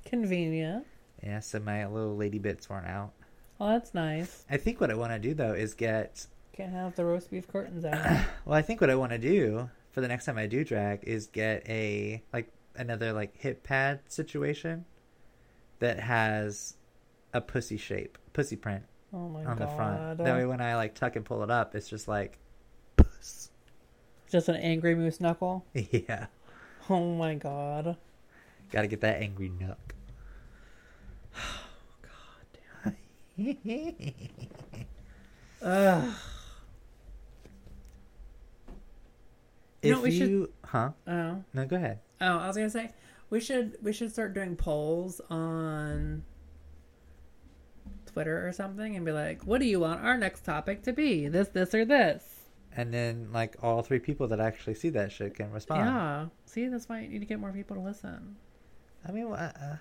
Convenient. 0.04 0.86
Yeah, 1.22 1.40
so 1.40 1.58
my 1.60 1.86
little 1.86 2.16
lady 2.16 2.38
bits 2.38 2.68
weren't 2.68 2.86
out. 2.86 3.12
Oh, 3.60 3.68
that's 3.68 3.94
nice. 3.94 4.44
I 4.50 4.56
think 4.56 4.80
what 4.80 4.90
I 4.90 4.94
want 4.94 5.12
to 5.12 5.18
do 5.18 5.34
though 5.34 5.52
is 5.52 5.74
get. 5.74 6.26
Can't 6.52 6.72
have 6.72 6.94
the 6.94 7.04
roast 7.04 7.30
beef 7.30 7.48
curtains 7.48 7.84
out. 7.84 8.24
Well, 8.44 8.56
I 8.56 8.62
think 8.62 8.80
what 8.80 8.90
I 8.90 8.94
want 8.94 9.12
to 9.12 9.18
do 9.18 9.68
for 9.90 10.00
the 10.00 10.08
next 10.08 10.24
time 10.24 10.38
I 10.38 10.46
do 10.46 10.64
drag 10.64 11.04
is 11.04 11.26
get 11.26 11.68
a 11.68 12.22
like 12.32 12.50
another 12.76 13.12
like 13.12 13.36
hip 13.36 13.62
pad 13.62 14.00
situation 14.08 14.84
that 15.80 15.98
has 16.00 16.76
a 17.32 17.40
pussy 17.40 17.76
shape, 17.76 18.16
pussy 18.32 18.56
print 18.56 18.84
Oh 19.14 19.28
my 19.28 19.44
on 19.44 19.56
god. 19.56 19.58
the 19.58 19.66
front. 19.76 20.18
That 20.18 20.36
way, 20.36 20.44
when 20.44 20.60
I 20.60 20.74
like 20.74 20.94
tuck 20.94 21.14
and 21.14 21.24
pull 21.24 21.42
it 21.44 21.50
up, 21.50 21.74
it's 21.76 21.88
just 21.88 22.08
like, 22.08 22.38
puss. 22.96 23.50
Just 24.28 24.48
an 24.48 24.56
angry 24.56 24.94
moose 24.96 25.20
knuckle. 25.20 25.64
Yeah, 25.74 26.26
Oh 26.90 27.14
my 27.14 27.36
god. 27.36 27.96
got 28.72 28.82
to 28.82 28.88
get 28.88 29.00
that 29.02 29.22
angry 29.22 29.50
nook. 29.60 29.94
Ugh. 35.62 36.04
You 39.82 39.90
if 39.90 39.90
know 39.90 39.96
what 40.00 40.02
we 40.04 40.18
should- 40.18 40.30
you, 40.30 40.52
huh? 40.64 40.90
Oh. 41.06 41.44
No, 41.52 41.66
go 41.66 41.76
ahead. 41.76 42.00
Oh, 42.20 42.38
I 42.38 42.46
was 42.46 42.56
gonna 42.56 42.70
say 42.70 42.90
we 43.30 43.40
should 43.40 43.76
we 43.82 43.92
should 43.92 44.10
start 44.12 44.32
doing 44.34 44.56
polls 44.56 45.20
on 45.28 46.24
Twitter 48.14 48.46
or 48.46 48.52
something 48.52 48.96
and 48.96 49.04
be 49.04 49.12
like, 49.12 49.42
what 49.42 49.60
do 49.60 49.66
you 49.66 49.80
want 49.80 50.02
our 50.02 50.16
next 50.16 50.44
topic 50.44 50.82
to 50.84 50.92
be? 50.92 51.28
This, 51.28 51.48
this, 51.48 51.74
or 51.74 51.84
this? 51.84 52.24
And 52.76 52.94
then 52.94 53.28
like 53.32 53.56
all 53.62 53.82
three 53.82 53.98
people 53.98 54.28
that 54.28 54.40
actually 54.40 54.74
see 54.74 54.88
that 54.90 55.12
shit 55.12 55.34
can 55.34 55.50
respond. 55.50 55.86
Yeah. 55.86 56.26
See, 56.46 56.66
that's 56.68 56.88
why 56.88 57.00
you 57.00 57.08
need 57.08 57.18
to 57.18 57.26
get 57.26 57.38
more 57.40 57.52
people 57.52 57.76
to 57.76 57.82
listen. 57.82 58.36
I 59.06 59.12
mean, 59.12 59.30
uh, 59.32 59.76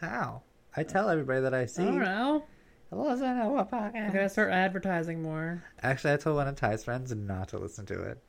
how? 0.00 0.42
I 0.76 0.82
tell 0.82 1.08
everybody 1.08 1.40
that 1.42 1.54
I 1.54 1.66
see. 1.66 1.82
I 1.82 1.86
don't 1.86 2.00
know. 2.00 2.44
Listen 2.90 3.38
to 3.38 3.48
what 3.48 3.72
I 3.72 3.90
podcast. 3.90 4.12
gotta 4.12 4.28
start 4.28 4.52
advertising 4.52 5.22
more. 5.22 5.64
Actually, 5.82 6.14
I 6.14 6.16
told 6.16 6.36
one 6.36 6.48
of 6.48 6.56
Ty's 6.56 6.84
friends 6.84 7.14
not 7.14 7.48
to 7.48 7.58
listen 7.58 7.84
to 7.86 8.02
it 8.02 8.22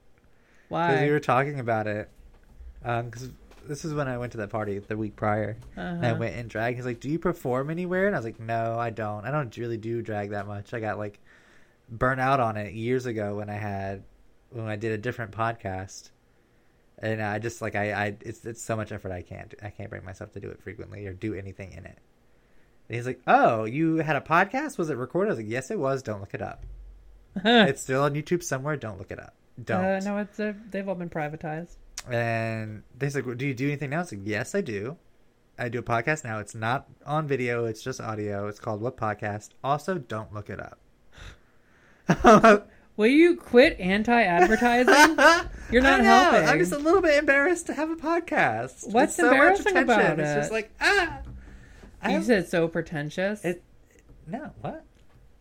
Why? 0.69 0.87
because 0.87 1.01
we 1.03 1.11
were 1.11 1.19
talking 1.19 1.59
about 1.59 1.87
it. 1.87 2.09
Because 2.81 3.31
this 3.67 3.85
is 3.85 3.93
when 3.93 4.07
I 4.07 4.17
went 4.17 4.31
to 4.33 4.37
that 4.39 4.49
party 4.49 4.79
the 4.79 4.97
week 4.97 5.15
prior. 5.15 5.57
And 5.75 6.05
I 6.05 6.09
Uh-huh. 6.11 6.19
went 6.19 6.35
in 6.35 6.47
drag. 6.47 6.75
He's 6.75 6.85
like, 6.85 6.99
"Do 6.99 7.09
you 7.09 7.19
perform 7.19 7.69
anywhere?" 7.69 8.07
And 8.07 8.15
I 8.15 8.19
was 8.19 8.25
like, 8.25 8.39
"No, 8.39 8.77
I 8.79 8.89
don't. 8.89 9.25
I 9.25 9.31
don't 9.31 9.55
really 9.57 9.77
do 9.77 10.01
drag 10.01 10.31
that 10.31 10.47
much. 10.47 10.73
I 10.73 10.79
got 10.79 10.97
like 10.97 11.19
burnt 11.89 12.19
out 12.19 12.39
on 12.39 12.57
it 12.57 12.73
years 12.73 13.05
ago 13.05 13.35
when 13.37 13.49
I 13.49 13.55
had 13.55 14.03
when 14.49 14.65
I 14.67 14.75
did 14.75 14.91
a 14.91 14.97
different 14.97 15.31
podcast." 15.31 16.11
And 16.99 17.21
I 17.21 17.37
just 17.39 17.61
like 17.61 17.75
I, 17.75 17.91
I 17.93 18.17
it's 18.21 18.43
it's 18.45 18.61
so 18.63 18.75
much 18.75 18.91
effort 18.91 19.11
I 19.11 19.21
can't 19.21 19.53
I 19.61 19.69
can't 19.69 19.89
bring 19.89 20.03
myself 20.03 20.31
to 20.33 20.39
do 20.39 20.49
it 20.49 20.61
frequently 20.61 21.05
or 21.05 21.13
do 21.13 21.33
anything 21.35 21.71
in 21.73 21.85
it. 21.85 21.97
And 22.89 22.95
he's 22.95 23.05
like, 23.05 23.21
"Oh, 23.27 23.65
you 23.65 23.97
had 23.97 24.15
a 24.15 24.21
podcast? 24.21 24.77
Was 24.77 24.89
it 24.89 24.97
recorded?" 24.97 25.29
I 25.29 25.33
was 25.33 25.39
like, 25.39 25.49
"Yes, 25.51 25.69
it 25.71 25.77
was. 25.79 26.01
Don't 26.01 26.21
look 26.21 26.33
it 26.33 26.41
up. 26.41 26.65
it's 27.35 27.81
still 27.83 28.03
on 28.03 28.13
YouTube 28.15 28.41
somewhere. 28.41 28.75
Don't 28.77 28.97
look 28.97 29.11
it 29.11 29.19
up. 29.19 29.35
Don't." 29.63 29.85
Uh, 29.85 29.99
no, 29.99 30.17
it's 30.17 30.39
uh, 30.39 30.53
they've 30.71 30.87
all 30.89 30.95
been 30.95 31.09
privatized. 31.09 31.75
And 32.11 32.83
like, 33.01 33.25
well, 33.25 33.35
"Do 33.35 33.45
you 33.47 33.53
do 33.53 33.67
anything 33.67 33.89
now?" 33.89 33.97
I 33.97 33.99
was 34.01 34.11
like, 34.11 34.21
"Yes, 34.23 34.55
I 34.55 34.61
do. 34.61 34.97
I 35.59 35.69
do 35.69 35.79
a 35.79 35.83
podcast 35.83 36.23
now. 36.23 36.39
It's 36.39 36.53
not 36.55 36.87
on 37.05 37.27
video. 37.27 37.65
It's 37.65 37.81
just 37.81 37.99
audio. 37.99 38.47
It's 38.47 38.59
called 38.59 38.81
What 38.81 38.95
Podcast. 38.97 39.49
Also, 39.63 39.97
don't 39.97 40.33
look 40.33 40.49
it 40.49 40.59
up." 40.59 40.79
Will 42.97 43.07
you 43.07 43.35
quit 43.35 43.79
anti-advertising? 43.79 44.93
You're 45.71 45.83
not 45.83 46.01
helping. 46.01 46.49
I'm 46.49 46.57
just 46.57 46.71
a 46.71 46.79
little 46.79 47.01
bit 47.01 47.15
embarrassed 47.19 47.67
to 47.67 47.73
have 47.73 47.91
a 47.91 47.95
podcast. 47.95 48.91
What's 48.91 49.15
so 49.15 49.27
embarrassing 49.27 49.77
about 49.77 50.19
It's 50.19 50.33
just 50.33 50.51
like 50.51 50.71
ah. 50.81 51.19
You 52.09 52.23
said 52.23 52.47
so 52.47 52.67
pretentious. 52.67 53.45
It- 53.45 53.63
no 54.25 54.51
what? 54.61 54.83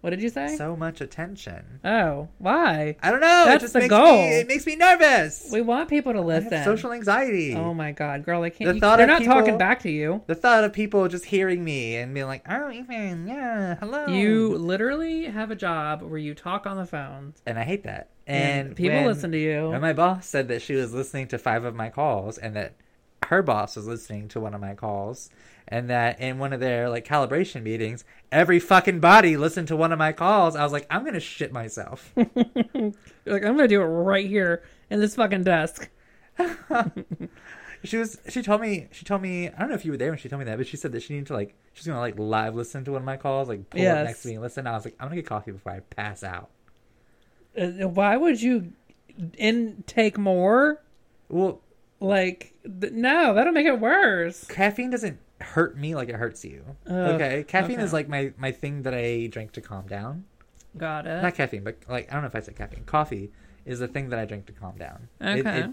What 0.06 0.10
did 0.10 0.22
you 0.22 0.28
say? 0.28 0.54
So 0.56 0.76
much 0.76 1.00
attention. 1.00 1.80
oh, 1.84 2.28
why? 2.38 2.94
I 3.02 3.10
don't 3.10 3.18
know. 3.20 3.42
That's 3.46 3.56
it 3.56 3.64
just 3.64 3.72
the 3.72 3.80
makes 3.80 3.90
goal. 3.90 4.12
Me, 4.12 4.38
it 4.38 4.46
makes 4.46 4.64
me 4.64 4.76
nervous. 4.76 5.48
We 5.50 5.62
want 5.62 5.88
people 5.88 6.12
to 6.12 6.18
I 6.20 6.34
have 6.34 6.44
listen. 6.44 6.62
social 6.64 6.92
anxiety. 6.92 7.56
Oh 7.56 7.74
my 7.74 7.90
god, 7.90 8.24
girl! 8.24 8.42
I 8.44 8.50
The 8.50 8.54
can't. 8.56 8.74
You, 8.76 8.80
thought 8.80 8.98
they're 8.98 9.06
of 9.06 9.10
not 9.10 9.18
people- 9.22 9.34
talking 9.34 9.58
back 9.58 9.80
to 9.80 9.90
you. 9.90 10.22
The 10.28 10.36
thought 10.36 10.62
of 10.62 10.72
people 10.72 11.08
just 11.08 11.24
hearing 11.24 11.64
me 11.64 11.96
and 11.96 12.14
being 12.14 12.26
like, 12.26 12.44
"Oh, 12.48 12.70
Ethan, 12.70 13.26
yeah, 13.26 13.74
hello." 13.80 14.06
You 14.06 14.56
literally 14.56 15.24
have 15.24 15.50
a 15.50 15.56
job 15.56 16.02
where 16.02 16.18
you 16.18 16.34
talk 16.34 16.66
on 16.68 16.76
the 16.76 16.86
phone, 16.86 17.34
and 17.44 17.58
I 17.58 17.64
hate 17.64 17.82
that. 17.82 18.10
and, 18.28 18.68
And 18.68 18.76
people 18.76 18.98
when- 18.98 19.06
listen 19.06 19.32
to 19.32 19.38
you. 19.38 19.72
And 19.72 19.82
my 19.82 19.92
boss 19.92 20.26
said 20.26 20.46
that 20.48 20.62
she 20.62 20.74
was 20.74 20.94
listening 20.94 21.26
to 21.28 21.38
five 21.38 21.64
of 21.64 21.74
my 21.74 21.88
calls, 21.90 22.38
and 22.38 22.54
that 22.54 22.74
her 23.26 23.42
boss 23.42 23.76
was 23.76 23.86
listening 23.86 24.28
to 24.28 24.40
one 24.40 24.54
of 24.54 24.60
my 24.60 24.74
calls, 24.74 25.30
and 25.68 25.88
that 25.90 26.20
in 26.20 26.38
one 26.38 26.52
of 26.52 26.60
their 26.60 26.88
like 26.88 27.06
calibration 27.06 27.62
meetings, 27.62 28.04
every 28.32 28.58
fucking 28.58 29.00
body 29.00 29.36
listened 29.36 29.68
to 29.68 29.76
one 29.76 29.92
of 29.92 29.98
my 29.98 30.12
calls, 30.12 30.56
I 30.56 30.62
was 30.64 30.72
like, 30.72 30.86
I'm 30.90 31.04
gonna 31.04 31.20
shit 31.20 31.52
myself. 31.52 32.12
like 32.16 32.94
I'm 33.26 33.40
gonna 33.56 33.68
do 33.68 33.80
it 33.80 33.86
right 33.86 34.26
here 34.26 34.62
in 34.90 35.00
this 35.00 35.14
fucking 35.14 35.44
desk. 35.44 35.88
she 37.84 37.96
was 37.96 38.18
she 38.28 38.42
told 38.42 38.60
me 38.60 38.88
she 38.92 39.04
told 39.04 39.22
me 39.22 39.48
I 39.48 39.58
don't 39.58 39.68
know 39.68 39.74
if 39.74 39.84
you 39.84 39.92
were 39.92 39.96
there 39.96 40.10
when 40.10 40.18
she 40.18 40.28
told 40.28 40.40
me 40.40 40.44
that, 40.46 40.58
but 40.58 40.66
she 40.66 40.76
said 40.76 40.92
that 40.92 41.02
she 41.02 41.14
needed 41.14 41.26
to 41.28 41.34
like 41.34 41.54
she's 41.72 41.86
gonna 41.86 42.00
like 42.00 42.18
live 42.18 42.54
listen 42.54 42.84
to 42.84 42.92
one 42.92 43.02
of 43.02 43.06
my 43.06 43.16
calls, 43.16 43.48
like 43.48 43.68
pull 43.70 43.80
Yes. 43.80 43.96
up 43.98 44.04
next 44.04 44.22
to 44.22 44.28
me 44.28 44.34
and 44.34 44.42
listen. 44.42 44.66
I 44.66 44.72
was 44.72 44.84
like, 44.84 44.94
I'm 45.00 45.06
gonna 45.08 45.16
get 45.16 45.26
coffee 45.26 45.52
before 45.52 45.72
I 45.72 45.80
pass 45.80 46.22
out. 46.22 46.50
Uh, 47.58 47.88
Why 47.88 48.16
would 48.16 48.40
you 48.42 48.72
intake 49.38 50.18
more? 50.18 50.82
Well, 51.28 51.60
Like, 52.00 52.52
th- 52.80 52.92
no, 52.92 53.32
that'll 53.34 53.52
make 53.52 53.66
it 53.66 53.80
worse. 53.80 54.44
caffeine 54.44 54.90
doesn't 54.90 55.18
hurt 55.40 55.76
me 55.76 55.94
like 55.94 56.08
it 56.08 56.14
hurts 56.14 56.44
you. 56.44 56.64
Ugh, 56.86 56.92
okay, 56.92 57.44
caffeine 57.46 57.76
okay. 57.76 57.82
is 57.84 57.92
like 57.92 58.08
my 58.08 58.32
my 58.38 58.52
thing 58.52 58.82
that 58.82 58.94
I 58.94 59.26
drink 59.28 59.52
to 59.52 59.60
calm 59.60 59.86
down. 59.86 60.24
Got 60.76 61.06
it. 61.06 61.22
Not 61.22 61.34
caffeine, 61.34 61.64
but 61.64 61.78
like 61.88 62.08
I 62.10 62.14
don't 62.14 62.22
know 62.22 62.28
if 62.28 62.36
I 62.36 62.40
said 62.40 62.56
caffeine. 62.56 62.84
Coffee 62.84 63.32
is 63.64 63.78
the 63.78 63.88
thing 63.88 64.10
that 64.10 64.18
I 64.18 64.24
drink 64.26 64.46
to 64.46 64.52
calm 64.52 64.76
down. 64.78 65.08
It- 65.20 65.46
Okay. 65.46 65.60
it- 65.60 65.70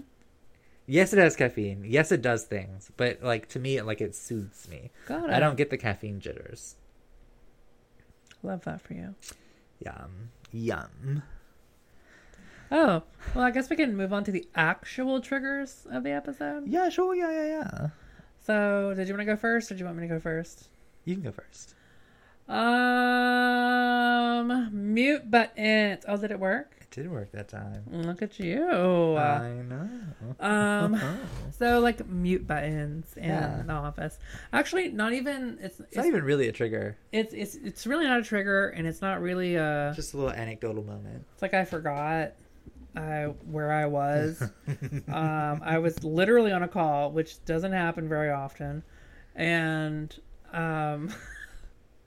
yes, 0.86 1.12
it 1.12 1.18
has 1.18 1.36
caffeine. 1.36 1.84
Yes, 1.84 2.10
it 2.10 2.22
does 2.22 2.44
things, 2.44 2.90
but 2.96 3.22
like 3.22 3.48
to 3.50 3.58
me, 3.58 3.76
it 3.76 3.84
like 3.84 4.00
it 4.00 4.14
soothes 4.14 4.68
me. 4.68 4.90
Got 5.06 5.24
it. 5.30 5.30
I 5.34 5.40
don't 5.40 5.56
get 5.56 5.70
the 5.70 5.78
caffeine 5.78 6.20
jitters. 6.20 6.76
love 8.42 8.64
that 8.64 8.80
for 8.80 8.92
you. 8.94 9.14
Yum, 9.84 10.30
yum. 10.52 11.22
Oh, 12.76 13.02
well, 13.36 13.44
I 13.44 13.52
guess 13.52 13.70
we 13.70 13.76
can 13.76 13.96
move 13.96 14.12
on 14.12 14.24
to 14.24 14.32
the 14.32 14.46
actual 14.56 15.20
triggers 15.20 15.86
of 15.92 16.02
the 16.02 16.10
episode. 16.10 16.66
Yeah, 16.66 16.88
sure. 16.88 17.14
Yeah, 17.14 17.30
yeah, 17.30 17.46
yeah. 17.46 17.88
So, 18.40 18.92
did 18.96 19.06
you 19.06 19.14
want 19.14 19.20
to 19.20 19.32
go 19.32 19.36
first, 19.36 19.70
or 19.70 19.74
do 19.74 19.78
you 19.78 19.84
want 19.84 19.96
me 19.96 20.08
to 20.08 20.14
go 20.14 20.18
first? 20.18 20.68
You 21.04 21.14
can 21.14 21.22
go 21.22 21.30
first. 21.30 21.74
Um, 23.34 24.70
mute 24.92 25.30
buttons. 25.30 26.04
Oh, 26.08 26.16
did 26.16 26.30
it 26.32 26.38
work? 26.40 26.72
It 26.80 26.90
did 26.90 27.10
work 27.10 27.30
that 27.32 27.48
time. 27.48 27.84
Look 27.90 28.20
at 28.22 28.38
you. 28.38 28.66
I 29.16 29.62
know. 29.62 29.88
Um, 30.40 31.00
so 31.58 31.80
like 31.80 32.06
mute 32.08 32.46
buttons 32.46 33.14
in 33.16 33.24
Yeah. 33.24 33.62
the 33.64 33.72
office. 33.72 34.18
Actually, 34.52 34.88
not 34.88 35.12
even. 35.12 35.58
It's 35.62 35.78
It's 35.80 35.88
it's 35.88 35.96
not 35.96 36.06
even 36.06 36.22
really 36.24 36.48
a 36.48 36.52
trigger. 36.52 36.96
it's, 37.12 37.32
it's 37.32 37.54
it's 37.54 37.86
really 37.86 38.04
not 38.06 38.20
a 38.20 38.24
trigger, 38.24 38.68
and 38.70 38.86
it's 38.86 39.00
not 39.00 39.20
really 39.22 39.54
a. 39.56 39.92
Just 39.96 40.12
a 40.14 40.16
little 40.18 40.32
anecdotal 40.32 40.82
moment. 40.84 41.24
It's 41.32 41.42
like 41.42 41.54
I 41.54 41.64
forgot 41.64 42.32
uh, 42.96 43.24
where 43.50 43.72
I 43.72 43.86
was. 43.86 44.42
um, 45.08 45.60
I 45.64 45.78
was 45.78 46.02
literally 46.04 46.52
on 46.52 46.62
a 46.62 46.68
call, 46.68 47.10
which 47.10 47.44
doesn't 47.44 47.72
happen 47.72 48.08
very 48.08 48.30
often, 48.30 48.82
and 49.34 50.14
um, 50.52 51.12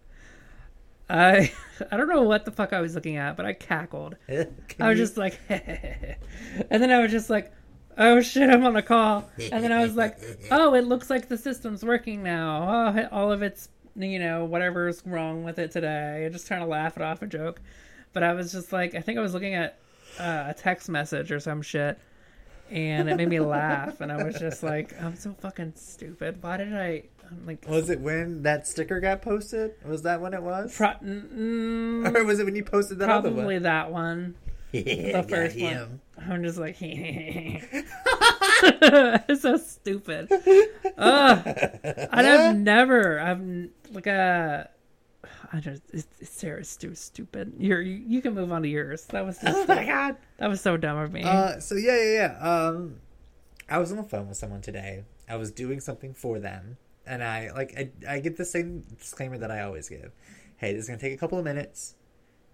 I 1.10 1.52
I 1.92 1.98
don't 1.98 2.10
know 2.10 2.24
what 2.24 2.46
the 2.46 2.52
fuck 2.52 2.74
I 2.74 2.82
was 2.82 2.96
looking 2.96 3.18
at, 3.18 3.38
but 3.38 3.46
I 3.46 3.54
cackled. 3.54 4.16
I 4.30 4.90
was 4.90 4.98
just 4.98 5.18
like, 5.18 5.40
and 5.50 6.18
then 6.70 6.92
I 6.92 7.00
was 7.00 7.12
just 7.12 7.30
like, 7.30 7.52
oh 7.98 8.22
shit, 8.22 8.50
I'm 8.50 8.66
on 8.66 8.76
a 8.76 8.82
call. 8.82 9.30
And 9.52 9.64
then 9.64 9.72
I 9.72 9.84
was 9.84 9.96
like, 9.96 10.20
oh, 10.52 10.74
it 10.74 10.86
looks 10.86 11.10
like 11.10 11.28
the 11.28 11.38
system's 11.38 11.84
working 11.84 12.24
now. 12.24 12.96
Oh, 12.96 13.08
all 13.12 13.32
of 13.32 13.42
its, 13.42 13.70
you 13.96 14.20
know, 14.20 14.46
whatever's 14.46 15.02
wrong 15.06 15.44
with 15.44 15.60
it 15.60 15.72
today. 15.72 16.26
I'm 16.26 16.32
just 16.32 16.48
trying 16.48 16.62
to 16.62 16.68
laugh 16.68 16.98
it 16.98 17.04
off 17.04 17.22
a 17.22 17.28
joke. 17.28 17.62
But 18.14 18.24
I 18.24 18.34
was 18.34 18.52
just 18.52 18.72
like, 18.72 18.96
I 18.96 19.02
think 19.02 19.18
I 19.18 19.22
was 19.22 19.34
looking 19.34 19.54
at 19.54 19.80
uh, 20.20 20.46
a 20.48 20.54
text 20.54 20.90
message 20.90 21.32
or 21.32 21.40
some 21.40 21.62
shit. 21.62 21.98
And 22.70 23.10
it 23.10 23.16
made 23.16 23.30
me 23.30 23.40
laugh. 23.40 24.02
And 24.02 24.12
I 24.12 24.22
was 24.24 24.38
just 24.38 24.62
like, 24.62 24.94
I'm 25.02 25.16
so 25.16 25.34
fucking 25.40 25.74
stupid. 25.76 26.44
Why 26.44 26.58
did 26.58 26.76
I, 26.76 27.04
I'm 27.30 27.46
like, 27.46 27.66
Was 27.68 27.90
it 27.90 28.02
when 28.02 28.44
that 28.44 28.68
sticker 28.68 29.00
got 29.00 29.22
posted? 29.22 29.76
Was 29.86 30.02
that 30.04 30.20
when 30.20 30.34
it 30.34 30.44
was? 30.44 30.76
pro- 30.76 30.90
mm, 31.02 32.14
or 32.14 32.24
was 32.26 32.40
it 32.40 32.46
when 32.46 32.56
you 32.56 32.66
posted 32.66 33.00
that 33.00 33.10
other 33.10 33.32
probably 33.32 33.56
one? 33.56 33.64
that 33.64 33.92
one. 33.92 34.36
the 34.74 35.26
first 35.30 35.58
one. 35.58 36.02
I'm 36.20 36.44
just 36.44 36.58
like, 36.58 36.76
it's 36.82 37.64
so 39.42 39.58
stupid. 39.58 40.30
Ugh. 40.98 41.48
I 42.12 42.24
have 42.24 42.56
never. 42.58 43.20
I've 43.20 43.70
like 43.92 44.08
a. 44.08 44.70
I 45.52 45.60
just 45.60 45.84
it's, 45.94 46.08
Sarah's 46.30 46.76
too 46.76 46.94
stupid. 46.96 47.54
You're 47.58 47.82
you, 47.82 48.04
you 48.08 48.22
can 48.22 48.34
move 48.34 48.52
on 48.52 48.64
to 48.64 48.68
yours. 48.68 49.06
That 49.06 49.26
was 49.26 49.38
just 49.40 49.56
Oh 49.56 49.66
my 49.68 49.86
god. 49.86 50.18
that 50.38 50.48
was 50.48 50.62
so 50.62 50.78
dumb 50.78 50.98
of 50.98 51.12
me. 51.12 51.24
Uh, 51.24 51.60
so 51.60 51.76
yeah, 51.76 51.96
yeah, 51.96 52.14
yeah. 52.40 52.50
Um, 52.50 52.96
I 53.70 53.78
was 53.80 53.92
on 53.92 53.98
the 53.98 54.04
phone 54.04 54.28
with 54.28 54.38
someone 54.38 54.62
today. 54.62 55.04
I 55.30 55.36
was 55.36 55.52
doing 55.52 55.80
something 55.80 56.14
for 56.14 56.40
them, 56.40 56.78
and 57.06 57.24
I 57.24 57.52
like 57.52 57.74
I, 57.78 58.16
I 58.16 58.20
get 58.20 58.38
the 58.38 58.46
same 58.46 58.84
disclaimer 58.98 59.38
that 59.38 59.52
I 59.52 59.62
always 59.62 59.90
give. 59.90 60.12
Hey, 60.58 60.74
this 60.74 60.84
is 60.84 60.88
gonna 60.88 61.00
take 61.00 61.14
a 61.14 61.18
couple 61.18 61.38
of 61.38 61.44
minutes. 61.44 61.96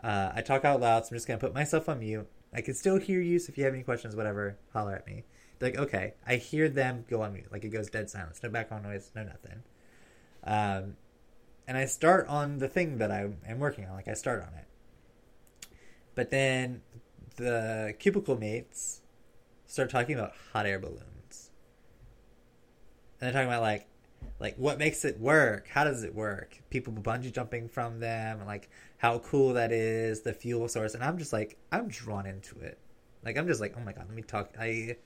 Uh, 0.03 0.31
I 0.35 0.41
talk 0.41 0.65
out 0.65 0.81
loud, 0.81 1.05
so 1.05 1.11
I'm 1.11 1.15
just 1.15 1.27
gonna 1.27 1.39
put 1.39 1.53
myself 1.53 1.87
on 1.87 1.99
mute. 1.99 2.27
I 2.53 2.61
can 2.61 2.73
still 2.73 2.97
hear 2.97 3.21
you, 3.21 3.39
so 3.39 3.49
if 3.49 3.57
you 3.57 3.63
have 3.63 3.73
any 3.73 3.83
questions, 3.83 4.15
whatever, 4.15 4.57
holler 4.73 4.93
at 4.93 5.07
me. 5.07 5.23
Like, 5.59 5.77
okay, 5.77 6.13
I 6.27 6.35
hear 6.35 6.67
them 6.69 7.05
go 7.09 7.21
on 7.21 7.33
mute. 7.33 7.51
Like 7.51 7.63
it 7.63 7.69
goes 7.69 7.89
dead 7.89 8.09
silence, 8.09 8.41
no 8.43 8.49
background 8.49 8.83
noise, 8.83 9.11
no 9.15 9.23
nothing. 9.23 9.63
Um, 10.43 10.97
and 11.67 11.77
I 11.77 11.85
start 11.85 12.27
on 12.27 12.59
the 12.59 12.67
thing 12.67 12.97
that 12.97 13.11
I 13.11 13.29
am 13.47 13.59
working 13.59 13.85
on. 13.85 13.93
Like 13.93 14.07
I 14.07 14.13
start 14.13 14.41
on 14.41 14.53
it, 14.57 14.67
but 16.15 16.29
then 16.29 16.81
the 17.35 17.95
cubicle 17.99 18.37
mates 18.37 19.01
start 19.65 19.89
talking 19.89 20.15
about 20.15 20.33
hot 20.51 20.65
air 20.65 20.79
balloons. 20.79 21.51
And 23.19 23.27
they're 23.27 23.31
talking 23.31 23.47
about 23.47 23.61
like 23.61 23.87
like 24.39 24.55
what 24.57 24.77
makes 24.77 25.05
it 25.05 25.19
work? 25.19 25.67
How 25.67 25.83
does 25.83 26.03
it 26.03 26.13
work? 26.13 26.57
People 26.69 26.93
bungee 26.93 27.31
jumping 27.31 27.69
from 27.69 27.99
them 27.99 28.39
and 28.39 28.47
like 28.47 28.69
how 28.97 29.19
cool 29.19 29.53
that 29.53 29.71
is, 29.71 30.21
the 30.21 30.33
fuel 30.33 30.67
source. 30.67 30.93
And 30.93 31.03
I'm 31.03 31.17
just 31.17 31.33
like 31.33 31.57
I'm 31.71 31.87
drawn 31.87 32.25
into 32.25 32.59
it. 32.59 32.77
Like 33.23 33.37
I'm 33.37 33.47
just 33.47 33.61
like, 33.61 33.75
oh 33.77 33.81
my 33.81 33.93
god, 33.93 34.05
let 34.07 34.15
me 34.15 34.21
talk 34.21 34.53
I 34.59 34.97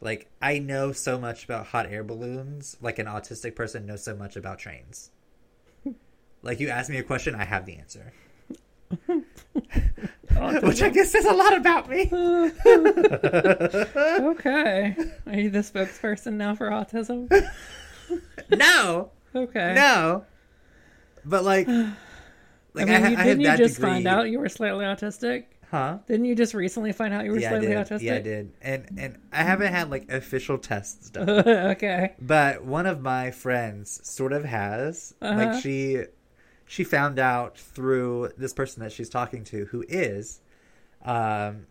like 0.00 0.30
I 0.40 0.58
know 0.58 0.92
so 0.92 1.18
much 1.18 1.44
about 1.44 1.66
hot 1.66 1.86
air 1.86 2.04
balloons, 2.04 2.76
like 2.80 2.98
an 2.98 3.06
autistic 3.06 3.54
person 3.54 3.86
knows 3.86 4.04
so 4.04 4.16
much 4.16 4.36
about 4.36 4.58
trains. 4.58 5.10
Like 6.42 6.60
you 6.60 6.68
ask 6.68 6.88
me 6.90 6.98
a 6.98 7.02
question, 7.02 7.34
I 7.34 7.44
have 7.44 7.66
the 7.66 7.76
answer. 7.76 8.12
Which 10.62 10.82
I 10.82 10.88
guess 10.90 11.10
says 11.10 11.24
a 11.24 11.32
lot 11.32 11.56
about 11.56 11.88
me. 11.90 12.08
okay, 14.30 14.96
are 15.26 15.34
you 15.34 15.50
the 15.50 15.58
spokesperson 15.60 16.34
now 16.34 16.54
for 16.54 16.70
autism? 16.70 17.28
no, 18.50 19.10
Okay. 19.34 19.74
no. 19.74 20.24
But 21.24 21.44
like, 21.44 21.68
I 21.68 21.92
like 22.74 22.86
mean, 22.86 22.88
I, 23.04 23.08
you, 23.10 23.16
I, 23.16 23.24
didn't 23.24 23.44
had 23.44 23.58
you 23.58 23.64
just 23.66 23.76
degree. 23.76 23.90
find 23.92 24.06
out 24.06 24.30
you 24.30 24.38
were 24.38 24.48
slightly 24.48 24.84
autistic? 24.84 25.44
Huh? 25.70 25.98
Didn't 26.06 26.24
you 26.24 26.34
just 26.34 26.54
recently 26.54 26.92
find 26.92 27.12
out 27.12 27.24
you 27.26 27.32
were 27.32 27.38
Yeah, 27.38 27.48
I 27.48 27.58
slightly 27.58 27.74
autistic? 27.74 28.02
Yeah, 28.02 28.14
I 28.14 28.20
did. 28.20 28.52
And 28.62 28.86
and 28.98 29.18
I 29.32 29.42
haven't 29.42 29.70
had 29.72 29.90
like 29.90 30.10
official 30.10 30.56
tests 30.56 31.10
done. 31.10 31.28
okay. 31.28 32.14
but 32.20 32.64
one 32.64 32.86
of 32.86 33.02
my 33.02 33.30
friends 33.32 34.00
sort 34.08 34.32
of 34.32 34.44
has. 34.44 35.14
Uh-huh. 35.20 35.36
Like 35.44 35.62
she 35.62 36.04
she 36.68 36.84
found 36.84 37.18
out 37.18 37.58
through 37.58 38.30
this 38.36 38.52
person 38.52 38.82
that 38.82 38.92
she's 38.92 39.08
talking 39.08 39.42
to 39.42 39.64
who 39.66 39.84
is 39.88 40.40
um 41.04 41.66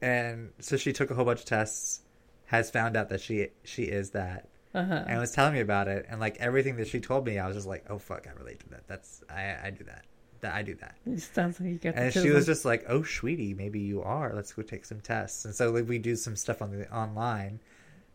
and 0.00 0.50
so 0.58 0.76
she 0.76 0.92
took 0.92 1.10
a 1.10 1.14
whole 1.14 1.24
bunch 1.24 1.40
of 1.40 1.44
tests 1.46 2.00
has 2.46 2.70
found 2.70 2.96
out 2.96 3.08
that 3.08 3.20
she 3.20 3.48
she 3.64 3.84
is 3.84 4.10
that 4.10 4.48
Uh 4.74 4.84
huh. 4.84 5.04
and 5.06 5.18
was 5.20 5.32
telling 5.32 5.54
me 5.54 5.60
about 5.60 5.88
it 5.88 6.06
and 6.08 6.20
like 6.20 6.36
everything 6.38 6.76
that 6.76 6.88
she 6.88 7.00
told 7.00 7.26
me 7.26 7.38
i 7.38 7.46
was 7.46 7.56
just 7.56 7.66
like 7.68 7.84
oh 7.90 7.98
fuck 7.98 8.26
i 8.26 8.32
relate 8.38 8.60
to 8.60 8.68
that. 8.70 8.86
That's 8.86 9.22
i 9.30 9.56
i 9.64 9.70
do 9.70 9.84
that. 9.84 10.04
That 10.40 10.54
i 10.54 10.62
do 10.62 10.74
that. 10.76 10.96
It 11.06 11.20
sounds 11.20 11.60
like 11.60 11.68
you 11.70 11.78
get 11.78 11.94
and 11.96 12.12
she 12.12 12.30
was 12.30 12.46
just 12.46 12.64
like 12.64 12.84
oh 12.88 13.02
sweetie 13.04 13.54
maybe 13.54 13.80
you 13.80 14.02
are. 14.02 14.32
Let's 14.34 14.52
go 14.52 14.62
take 14.62 14.84
some 14.84 15.00
tests. 15.00 15.44
And 15.44 15.54
so 15.54 15.70
like 15.70 15.88
we 15.88 15.98
do 15.98 16.16
some 16.16 16.36
stuff 16.36 16.60
on 16.62 16.70
the 16.76 16.92
online 16.94 17.60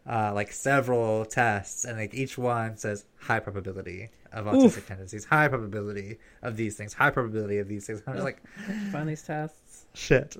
uh, 0.07 0.31
like 0.33 0.51
several 0.51 1.25
tests, 1.25 1.83
and 1.85 1.97
like 1.97 2.13
each 2.13 2.37
one 2.37 2.77
says 2.77 3.05
high 3.19 3.39
probability 3.39 4.09
of 4.31 4.45
autistic 4.45 4.63
Oof. 4.77 4.87
tendencies, 4.87 5.25
high 5.25 5.47
probability 5.47 6.17
of 6.41 6.55
these 6.57 6.75
things, 6.75 6.93
high 6.93 7.09
probability 7.09 7.57
of 7.59 7.67
these 7.67 7.85
things. 7.87 8.01
I'm 8.07 8.13
just 8.13 8.23
like, 8.25 8.41
find 8.91 9.07
these 9.09 9.23
tests. 9.23 9.85
shit. 9.93 10.37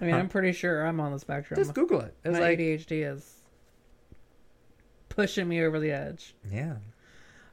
I 0.00 0.04
mean, 0.06 0.14
Huh. 0.14 0.20
I'm 0.20 0.28
pretty 0.28 0.52
sure 0.52 0.84
I'm 0.86 0.98
on 1.00 1.12
the 1.12 1.18
spectrum. 1.18 1.58
Just 1.58 1.72
Google 1.74 2.00
it. 2.00 2.14
It's 2.24 2.32
My 2.34 2.40
like, 2.40 2.58
ADHD 2.58 3.12
is 3.12 3.32
pushing 5.08 5.48
me 5.48 5.62
over 5.64 5.78
the 5.78 5.92
edge. 5.92 6.34
yeah. 6.50 6.74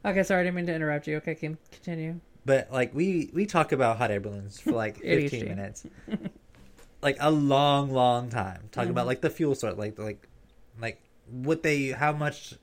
Okay, 0.03 0.23
sorry, 0.23 0.41
I 0.41 0.43
didn't 0.45 0.55
mean 0.55 0.65
to 0.65 0.73
interrupt 0.73 1.05
you. 1.07 1.17
Okay, 1.17 1.35
Kim, 1.35 1.59
continue. 1.71 2.19
But 2.43 2.71
like 2.71 2.95
we 2.95 3.29
we 3.35 3.45
talk 3.45 3.71
about 3.71 3.97
hot 3.97 4.09
air 4.09 4.19
balloons 4.19 4.59
for 4.59 4.71
like 4.71 4.97
15 5.01 5.45
minutes, 5.45 5.85
like 7.03 7.17
a 7.19 7.29
long, 7.29 7.91
long 7.91 8.29
time. 8.29 8.63
Talking 8.71 8.87
Mhm. 8.89 8.91
about 8.93 9.05
like 9.05 9.21
the 9.21 9.29
fuel 9.29 9.53
source, 9.53 9.77
like 9.77 9.99
like 9.99 10.27
like 10.79 11.01
what 11.29 11.63
they, 11.63 11.87
how 11.89 12.11
much, 12.13 12.53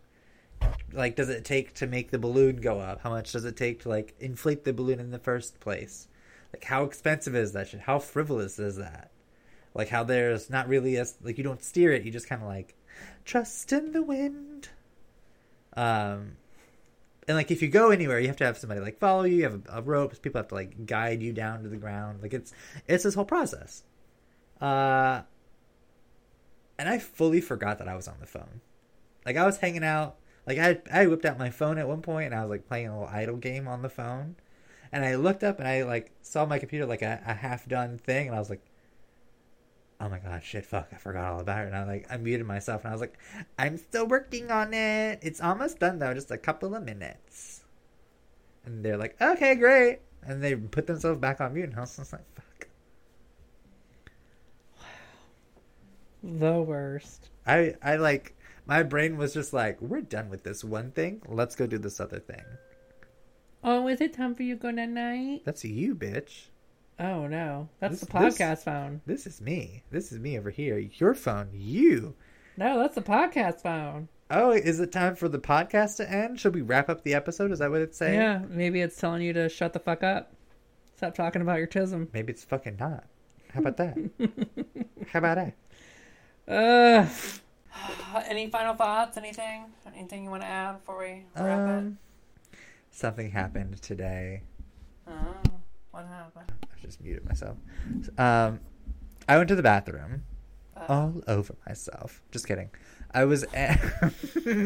like 0.93 1.17
does 1.17 1.29
it 1.29 1.45
take 1.45 1.75
to 1.75 1.87
make 1.87 2.11
the 2.11 2.19
balloon 2.19 2.57
go 2.57 2.81
up? 2.81 3.01
How 3.01 3.11
much 3.11 3.33
does 3.33 3.45
it 3.45 3.57
take 3.57 3.83
to 3.83 3.89
like 3.89 4.15
inflate 4.21 4.65
the 4.65 4.73
balloon 4.73 5.01
in 5.01 5.11
the 5.11 5.19
first 5.19 5.61
place? 5.61 6.09
Like 6.53 6.65
how 6.65 6.85
expensive 6.85 7.35
is 7.35 7.53
that 7.53 7.69
shit? 7.69 7.81
How 7.81 7.99
frivolous 7.99 8.59
is 8.59 8.77
that? 8.77 9.11
Like 9.75 9.89
how 9.89 10.05
there's 10.05 10.51
not 10.51 10.69
really 10.69 10.97
a 10.97 11.07
like 11.23 11.39
you 11.39 11.45
don't 11.45 11.63
steer 11.63 11.93
it, 11.93 12.05
you 12.05 12.11
just 12.11 12.29
kind 12.29 12.43
of 12.43 12.49
like 12.49 12.75
trust 13.25 13.73
in 13.73 13.93
the 13.93 14.03
wind. 14.03 14.71
Um, 15.77 16.37
and 17.29 17.37
like 17.37 17.51
if 17.51 17.63
you 17.63 17.69
go 17.69 17.91
anywhere, 17.91 18.19
you 18.19 18.29
have 18.29 18.37
to 18.39 18.45
have 18.45 18.59
somebody 18.59 18.81
like 18.81 18.99
follow 18.99 19.25
you. 19.25 19.37
You 19.37 19.43
have 19.45 19.63
a, 19.69 19.79
a 19.79 19.83
rope. 19.83 20.21
People 20.23 20.39
have 20.39 20.49
to 20.49 20.55
like 20.55 20.87
guide 20.87 21.23
you 21.23 21.33
down 21.33 21.63
to 21.63 21.69
the 21.69 21.77
ground. 21.77 22.23
Like 22.23 22.33
it's 22.33 22.53
it's 22.87 23.05
this 23.05 23.15
whole 23.15 23.27
process. 23.27 23.85
Uh, 24.61 25.23
and 26.79 26.89
I 26.89 26.99
fully 26.99 27.41
forgot 27.41 27.79
that 27.79 27.89
I 27.89 27.97
was 27.97 28.09
on 28.09 28.17
the 28.21 28.27
phone. 28.27 28.61
Like 29.27 29.37
I 29.37 29.45
was 29.45 29.59
hanging 29.59 29.85
out. 29.85 30.17
Like 30.47 30.59
I 30.59 30.81
I 30.93 31.07
whipped 31.07 31.25
out 31.25 31.39
my 31.39 31.51
phone 31.51 31.77
at 31.79 31.89
one 31.89 32.01
point 32.03 32.27
and 32.27 32.35
I 32.35 32.43
was 32.43 32.51
like 32.51 32.69
playing 32.69 32.89
a 32.89 32.99
little 32.99 33.15
idle 33.15 33.37
game 33.37 33.67
on 33.69 33.83
the 33.83 33.89
phone. 33.89 34.37
And 34.91 35.05
I 35.05 35.17
looked 35.17 35.45
up 35.45 35.59
and 35.59 35.69
I 35.69 35.83
like 35.83 36.13
saw 36.23 36.47
my 36.47 36.59
computer 36.59 36.87
like 36.87 37.03
a, 37.03 37.21
a 37.27 37.35
half 37.35 37.69
done 37.69 37.99
thing 37.99 38.29
and 38.29 38.37
I 38.37 38.39
was 38.39 38.49
like, 38.49 38.63
oh 40.01 40.09
my 40.09 40.19
god, 40.19 40.43
shit, 40.43 40.65
fuck, 40.65 40.89
I 40.93 40.97
forgot 40.97 41.33
all 41.33 41.41
about 41.41 41.65
it. 41.65 41.67
And 41.69 41.77
I 41.77 41.85
like 41.85 42.07
I 42.11 42.17
muted 42.17 42.47
myself 42.47 42.85
and 42.85 42.91
I 42.91 42.95
was 42.95 43.01
like, 43.01 43.19
I'm 43.59 43.77
still 43.77 44.07
working 44.07 44.51
on 44.51 44.73
it. 44.73 45.19
It's 45.23 45.41
almost 45.41 45.81
done 45.81 45.99
though, 45.99 46.15
just 46.15 46.31
a 46.31 46.39
couple 46.39 46.75
of 46.75 46.83
minutes. 46.85 47.65
And 48.65 48.85
they're 48.85 48.97
like, 48.97 49.21
okay, 49.21 49.57
great. 49.57 50.01
And 50.23 50.43
they 50.43 50.55
put 50.55 50.87
themselves 50.87 51.21
back 51.21 51.41
on 51.41 51.55
mute 51.55 51.69
and 51.71 51.77
I 51.77 51.81
was 51.81 51.99
like, 51.99 52.35
fuck. 52.35 52.45
The 56.23 56.61
worst. 56.61 57.31
I 57.47 57.75
I 57.83 57.97
like 57.97 58.37
my 58.67 58.83
brain 58.83 59.17
was 59.17 59.35
just 59.35 59.53
like, 59.53 59.81
we're 59.81 60.01
done 60.03 60.29
with 60.29 60.43
this 60.45 60.63
one 60.65 60.91
thing. 60.93 61.23
Let's 61.29 61.57
go 61.57 61.67
do 61.67 61.79
this 61.79 62.01
other 62.01 62.19
thing. 62.19 62.45
Oh, 63.65 63.89
is 63.89 64.01
it 64.01 64.13
time 64.15 64.35
for 64.35 64.43
you 64.43 64.55
to 64.57 64.61
go 64.63 64.71
night 64.71 64.91
night? 64.91 65.43
That's 65.45 65.65
you, 65.65 65.95
bitch. 65.95 66.47
Oh 67.01 67.27
no, 67.27 67.69
that's 67.81 68.01
This- 68.01 68.09
the 68.09 68.19
this- 68.19 68.39
podcast 68.39 68.65
phone. 68.65 69.01
This 69.07 69.27
is 69.27 69.41
me. 69.41 69.85
This 69.91 70.13
is 70.13 70.19
me 70.19 70.39
over 70.39 70.51
here. 70.51 70.79
Your 70.79 71.15
phone, 71.15 71.49
you. 71.53 72.15
No, 72.57 72.79
that's 72.79 72.97
the 72.97 73.03
podcast 73.03 73.63
phone. 73.63 74.09
Oh, 74.31 74.51
is 74.51 74.81
it 74.81 74.93
time 74.93 75.15
for 75.15 75.29
the 75.29 75.39
podcast 75.39 75.97
to 75.99 76.11
end? 76.11 76.39
Should 76.39 76.55
we 76.55 76.61
wrap 76.61 76.91
up 76.91 77.03
the 77.03 77.15
episode? 77.15 77.51
Is 77.53 77.61
that 77.61 77.71
what 77.71 77.81
it's 77.81 77.97
saying? 77.97 78.15
Yeah, 78.21 78.43
maybe 78.49 78.81
it's 78.81 78.97
telling 78.97 79.23
you 79.23 79.33
to 79.33 79.49
shut 79.49 79.73
the 79.73 79.79
fuck 79.79 80.03
up. 80.03 80.35
Stop 80.97 81.15
talking 81.15 81.41
about 81.41 81.59
your 81.59 81.69
tism. 81.69 82.09
Maybe 82.13 82.33
it's 82.33 82.45
fucking 82.45 82.77
not. 82.79 83.05
How 83.55 83.61
about 83.61 83.77
that? 83.79 83.97
How 85.13 85.21
about 85.21 85.37
that? 85.37 85.55
Uh, 86.49 87.07
any 88.27 88.49
final 88.49 88.75
thoughts? 88.75 89.17
Anything? 89.17 89.67
Anything 89.95 90.25
you 90.25 90.31
want 90.31 90.43
to 90.43 90.49
add 90.49 90.79
before 90.81 90.99
we 90.99 91.25
wrap 91.37 91.59
Um, 91.69 91.99
something 92.91 93.31
happened 93.31 93.81
today. 93.83 94.43
Oh, 95.07 95.13
what 95.91 96.07
happened? 96.07 96.51
I 96.63 96.81
just 96.81 97.03
muted 97.03 97.27
myself. 97.27 97.57
Um, 98.17 98.61
I 99.29 99.37
went 99.37 99.49
to 99.49 99.57
the 99.57 99.63
bathroom 99.63 100.23
Uh, 100.77 100.85
all 100.89 101.23
over 101.29 101.55
myself. 101.67 102.23
Just 102.31 102.47
kidding. 102.47 102.71
I 103.13 103.25
was 103.25 103.43
at 103.55 103.79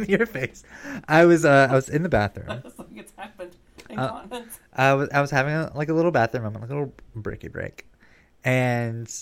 your 0.09 0.27
face. 0.27 0.63
I 1.09 1.25
was 1.25 1.45
uh, 1.45 1.69
I 1.71 1.75
was 1.75 1.89
in 1.89 2.03
the 2.05 2.09
bathroom. 2.09 2.63
it's 2.95 3.13
happened. 3.17 3.57
Uh. 3.91 4.23
I 4.73 4.95
was 4.95 5.09
I 5.13 5.21
was 5.21 5.31
having 5.31 5.53
a, 5.55 5.73
like 5.75 5.89
a 5.89 5.95
little 5.95 6.11
bathroom 6.13 6.45
moment, 6.45 6.63
like 6.63 6.71
a 6.71 6.75
little 6.75 6.95
breaky 7.17 7.51
break, 7.51 7.87
and 8.45 9.13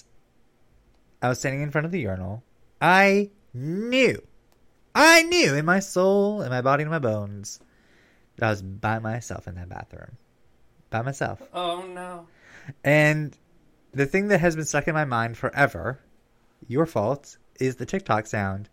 I 1.23 1.29
was 1.29 1.39
standing 1.39 1.63
in 1.63 1.71
front 1.71 1.85
of 1.87 1.91
the 1.93 2.01
urinal. 2.01 2.43
I 2.81 3.31
knew, 3.53 4.23
I 4.95 5.23
knew 5.25 5.55
in 5.55 5.65
my 5.65 5.81
soul, 5.81 6.43
in 6.43 6.51
my 6.51 6.61
body, 6.63 6.83
in 6.83 6.89
my 6.89 6.99
bones, 6.99 7.61
that 8.37 8.47
I 8.47 8.51
was 8.51 8.63
by 8.63 8.99
myself 8.99 9.47
in 9.47 9.55
that 9.57 9.69
bathroom, 9.69 10.17
by 10.91 11.03
myself. 11.03 11.43
Oh 11.53 11.83
no. 11.83 12.27
And 12.85 13.37
the 13.93 14.07
thing 14.07 14.29
that 14.29 14.39
has 14.41 14.57
been 14.57 14.65
stuck 14.65 14.89
in 14.89 14.95
my 14.95 15.05
mind 15.05 15.37
forever, 15.37 16.01
your 16.69 16.87
fault, 16.87 17.37
is 17.59 17.77
the 17.77 17.87
TikTok 17.87 18.27
sound. 18.27 18.69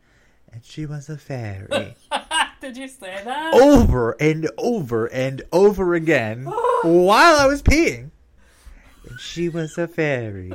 And 0.54 0.64
she 0.64 0.86
was 0.86 1.10
a 1.10 1.18
fairy. 1.18 1.96
Did 2.62 2.78
you 2.78 2.88
say 2.88 3.22
that? 3.24 3.54
over 3.54 4.16
and 4.20 4.50
over 4.58 5.06
and 5.08 5.42
over 5.52 5.94
again 5.94 6.46
while 6.84 7.40
I 7.40 7.46
was 7.46 7.62
peeing. 7.62 8.12
And 9.10 9.20
she 9.20 9.50
was 9.50 9.78
a 9.78 9.88
fairy. 9.88 10.54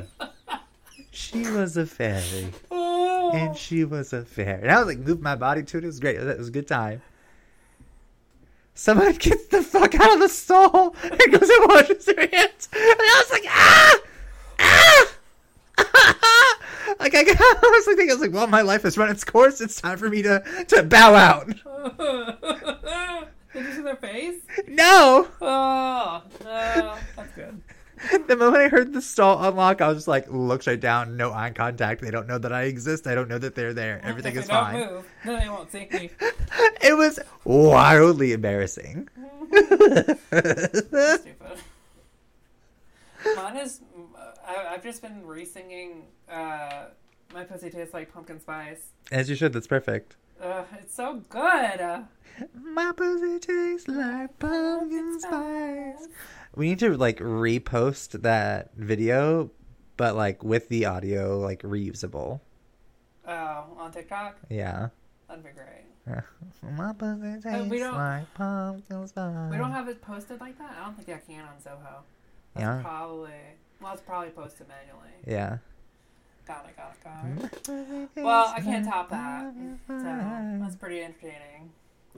She 1.11 1.43
was 1.51 1.77
a 1.77 1.87
fairy. 1.87 2.49
Oh, 2.71 2.92
And 3.33 3.57
she 3.57 3.85
was 3.85 4.13
a 4.13 4.25
fairy. 4.25 4.63
And 4.63 4.71
I 4.71 4.79
was 4.79 4.87
like, 4.87 4.99
moved 4.99 5.23
my 5.23 5.37
body 5.37 5.63
to 5.63 5.79
it. 5.79 5.85
It 5.85 5.87
was 5.87 6.01
great. 6.01 6.17
It 6.17 6.39
was 6.39 6.49
a 6.49 6.53
good 6.53 6.69
time. 6.69 7.03
Someone 8.75 9.13
gets 9.19 9.47
the 9.47 9.63
fuck 9.63 9.95
out 9.95 10.15
of 10.15 10.21
the 10.21 10.29
stall 10.29 10.95
and 11.03 11.33
goes 11.33 11.49
and 11.49 11.69
washes 11.69 12.05
their 12.07 12.29
hands. 12.29 12.69
And 12.73 12.99
I 12.99 13.23
was 13.23 13.31
like, 13.31 13.45
ah! 13.49 14.01
Ah! 14.59 15.09
like 17.01 17.15
I, 17.15 17.25
got, 17.25 17.37
I 17.41 17.59
was 17.63 17.87
like, 17.87 17.97
thinking, 17.97 18.11
I 18.11 18.15
was 18.15 18.21
like, 18.21 18.33
well, 18.33 18.47
my 18.47 18.63
life 18.63 18.83
has 18.83 18.99
run 18.99 19.11
its 19.11 19.25
course. 19.25 19.61
It's 19.61 19.81
time 19.81 19.99
for 19.99 20.09
me 20.09 20.23
to, 20.23 20.65
to 20.69 20.83
bow 20.83 21.15
out. 21.15 21.47
Did 23.53 23.67
you 23.67 23.73
see 23.75 23.83
their 23.83 23.97
face? 23.97 24.41
No! 24.69 25.29
Oh, 25.41 26.23
no. 26.43 26.97
That's 27.17 27.33
good. 27.35 27.62
The 28.27 28.37
moment 28.37 28.63
I 28.63 28.69
heard 28.69 28.93
the 28.93 29.03
stall 29.03 29.43
unlock, 29.45 29.81
I 29.81 29.89
was 29.89 29.99
just 29.99 30.09
like, 30.09 30.27
look 30.31 30.63
straight 30.63 30.81
down, 30.81 31.17
no 31.17 31.33
eye 31.33 31.51
contact. 31.51 32.01
They 32.01 32.11
don't 32.11 32.27
know 32.27 32.39
that 32.39 32.53
I 32.53 32.63
exist. 32.63 33.07
I 33.07 33.15
don't 33.15 33.29
know 33.29 33.39
that 33.39 33.55
they're 33.55 33.75
there. 33.75 34.01
Everything 34.03 34.37
is 34.37 34.47
fine. 34.47 34.81
Move, 34.81 35.07
then 35.25 35.41
they 35.41 35.49
won't 35.49 35.71
see 35.71 35.89
me. 35.93 36.11
It 36.85 36.97
was 36.97 37.19
wildly 37.45 38.33
embarrassing. 38.33 39.09
Stupid. 39.53 40.19
Mine 43.37 43.57
is. 43.57 43.81
I, 44.47 44.67
I've 44.71 44.83
just 44.83 45.01
been 45.03 45.25
re-singing. 45.25 46.03
Uh, 46.29 46.87
My 47.33 47.45
pussy 47.45 47.71
tastes 47.71 47.95
like 47.95 48.13
pumpkin 48.13 48.41
spice. 48.41 48.89
As 49.13 49.31
you 49.31 49.37
should. 49.37 49.53
That's 49.53 49.67
perfect. 49.69 50.17
Uh, 50.41 50.65
it's 50.81 50.95
so 50.95 51.23
good. 51.29 52.05
My 52.55 52.93
pussy 52.97 53.39
tastes 53.39 53.87
like 53.89 54.37
pumpkin 54.39 55.21
spice. 55.21 56.09
We 56.55 56.69
need 56.69 56.79
to 56.81 56.97
like 56.97 57.19
repost 57.19 58.23
that 58.23 58.71
video, 58.77 59.51
but 59.97 60.15
like 60.17 60.43
with 60.45 60.69
the 60.69 60.85
audio 60.87 61.39
like 61.39 61.63
reusable. 61.63 62.41
oh, 63.27 63.65
on 63.79 63.93
TikTok, 63.93 64.37
Yeah. 64.51 64.89
that'd 65.29 65.43
be 65.45 65.51
great. 65.51 65.69
My 66.77 66.93
pussy 66.93 67.41
tastes 67.41 67.71
we 67.71 67.79
don't- 67.79 67.95
like 67.95 68.33
pumpkin 68.35 69.07
spice. 69.07 69.51
We 69.51 69.57
don't 69.57 69.71
have 69.71 69.89
it 69.89 70.03
posted 70.03 70.41
like 70.41 70.59
that. 70.59 70.75
I 70.81 70.85
don't 70.85 70.97
think 70.97 71.09
I 71.09 71.21
can 71.27 71.45
on 71.45 71.55
Zoho. 71.65 72.03
That's 72.55 72.65
Yeah. 72.65 72.81
probably. 72.83 73.31
Well, 73.81 73.93
it's 73.95 74.03
probably 74.03 74.31
posted 74.31 74.67
manually. 74.69 75.11
Yeah. 75.27 75.59
Got 76.47 76.67
it. 76.69 76.77
Got 76.77 76.95
it. 77.45 77.65
Got 77.65 77.75
it. 78.19 78.25
Well, 78.25 78.53
I 78.55 78.61
can't 78.61 78.85
top 78.85 79.11
that. 79.11 79.55
So 79.87 80.59
that's 80.61 80.77
pretty 80.77 81.01
entertaining. 81.03 81.71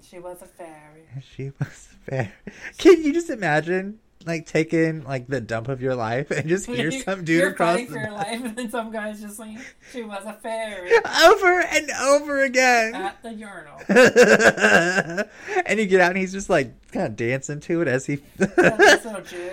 She 0.03 0.18
was 0.18 0.42
a 0.42 0.47
fairy. 0.47 1.05
She 1.23 1.53
was 1.59 1.88
a 1.92 2.11
fair. 2.11 2.33
Can 2.79 3.03
you 3.03 3.12
just 3.12 3.31
imagine, 3.31 3.99
like, 4.25 4.47
taking 4.47 5.05
like 5.05 5.27
the 5.27 5.41
dump 5.41 5.69
of 5.69 5.81
your 5.81 5.95
life 5.95 6.31
and 6.31 6.49
just 6.49 6.67
hear 6.67 6.91
some 7.03 7.25
dude 7.25 7.41
You're 7.41 7.51
across 7.51 7.79
the 7.79 7.87
for 7.87 7.99
your 7.99 8.13
life, 8.13 8.45
and 8.45 8.57
then 8.57 8.71
some 8.71 8.91
guy's 8.91 9.21
just 9.21 9.39
like, 9.39 9.59
"She 9.93 10.03
was 10.03 10.25
a 10.25 10.33
fairy 10.35 10.93
over 11.25 11.61
and 11.61 11.91
over 12.03 12.43
again, 12.43 12.95
at 12.95 13.23
the 13.23 13.33
urinal." 13.33 13.81
and 15.67 15.79
you 15.79 15.87
get 15.87 16.01
out 16.01 16.11
and 16.11 16.19
he's 16.19 16.33
just 16.33 16.49
like 16.51 16.73
kind 16.93 17.07
of 17.07 17.17
dancing 17.17 17.61
to 17.61 17.83
it 17.83 17.89
as 17.89 18.07
he. 18.07 18.19
Nice 18.39 19.03
jig. 19.29 19.53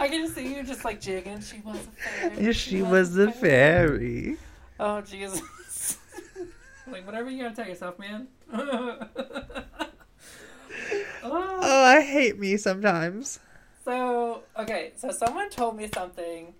I 0.00 0.08
can 0.10 0.22
just 0.22 0.34
see 0.34 0.54
you 0.54 0.62
just 0.62 0.84
like 0.84 1.00
jigging. 1.00 1.40
She 1.40 1.60
was 1.64 1.76
a 1.76 1.90
fairy. 1.90 2.52
she 2.52 2.82
was 2.82 3.16
a 3.16 3.32
fairy. 3.32 4.36
Oh 4.78 5.00
Jesus! 5.00 5.98
like 6.90 7.06
whatever 7.06 7.30
you 7.30 7.42
gotta 7.42 7.54
tell 7.54 7.68
yourself, 7.68 7.98
man. 7.98 8.28
Oh. 11.22 11.58
Oh, 11.62 11.84
I 11.84 12.00
hate 12.00 12.38
me 12.38 12.56
sometimes. 12.56 13.40
So 13.84 14.42
okay, 14.58 14.92
so 14.96 15.10
someone 15.10 15.50
told 15.50 15.76
me 15.76 15.88
something. 15.92 16.54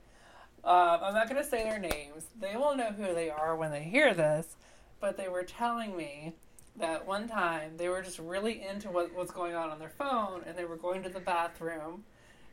Um, 0.64 0.98
I'm 1.02 1.14
not 1.14 1.28
gonna 1.28 1.44
say 1.44 1.62
their 1.64 1.78
names. 1.78 2.26
They 2.38 2.56
will 2.56 2.76
know 2.76 2.92
who 2.92 3.14
they 3.14 3.30
are 3.30 3.56
when 3.56 3.70
they 3.70 3.82
hear 3.82 4.14
this. 4.14 4.56
But 5.00 5.16
they 5.16 5.28
were 5.28 5.44
telling 5.44 5.96
me 5.96 6.34
that 6.76 7.06
one 7.06 7.28
time 7.28 7.72
they 7.76 7.88
were 7.88 8.02
just 8.02 8.18
really 8.18 8.62
into 8.62 8.90
what 8.90 9.14
was 9.14 9.30
going 9.30 9.54
on 9.54 9.70
on 9.70 9.78
their 9.78 9.88
phone, 9.90 10.42
and 10.46 10.56
they 10.56 10.64
were 10.64 10.76
going 10.76 11.02
to 11.02 11.08
the 11.08 11.20
bathroom, 11.20 12.04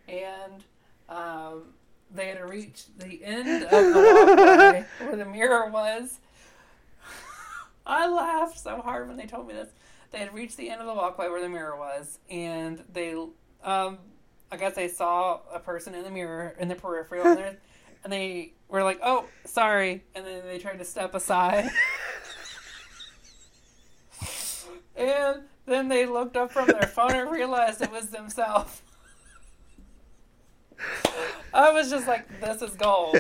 and 0.07 0.63
um, 1.09 1.63
they 2.13 2.27
had 2.27 2.49
reached 2.49 2.97
the 2.99 3.23
end 3.23 3.63
of 3.63 3.69
the 3.69 4.25
walkway 4.35 4.85
where 5.05 5.15
the 5.15 5.25
mirror 5.25 5.69
was. 5.69 6.19
I 7.85 8.07
laughed 8.07 8.59
so 8.59 8.81
hard 8.81 9.07
when 9.07 9.17
they 9.17 9.25
told 9.25 9.47
me 9.47 9.53
this. 9.53 9.69
They 10.11 10.19
had 10.19 10.33
reached 10.33 10.57
the 10.57 10.69
end 10.69 10.81
of 10.81 10.87
the 10.87 10.93
walkway 10.93 11.27
where 11.27 11.41
the 11.41 11.49
mirror 11.49 11.75
was, 11.75 12.19
and 12.29 12.83
they, 12.93 13.13
um, 13.63 13.97
I 14.51 14.57
guess 14.57 14.75
they 14.75 14.87
saw 14.87 15.41
a 15.53 15.59
person 15.59 15.93
in 15.93 16.03
the 16.03 16.11
mirror 16.11 16.55
in 16.59 16.67
the 16.67 16.75
peripheral, 16.75 17.27
and, 17.37 17.57
and 18.03 18.13
they 18.13 18.53
were 18.69 18.83
like, 18.83 18.99
"Oh, 19.03 19.25
sorry," 19.45 20.03
and 20.15 20.25
then 20.25 20.43
they 20.45 20.59
tried 20.59 20.79
to 20.79 20.85
step 20.85 21.13
aside, 21.13 21.65
and 24.95 25.41
then 25.65 25.89
they 25.89 26.05
looked 26.05 26.37
up 26.37 26.51
from 26.51 26.67
their 26.67 26.87
phone 26.87 27.11
and 27.11 27.29
realized 27.29 27.81
it 27.81 27.91
was 27.91 28.09
themselves. 28.09 28.81
I 31.53 31.71
was 31.71 31.89
just 31.89 32.07
like, 32.07 32.27
"This 32.39 32.61
is 32.61 32.75
gold." 32.75 33.17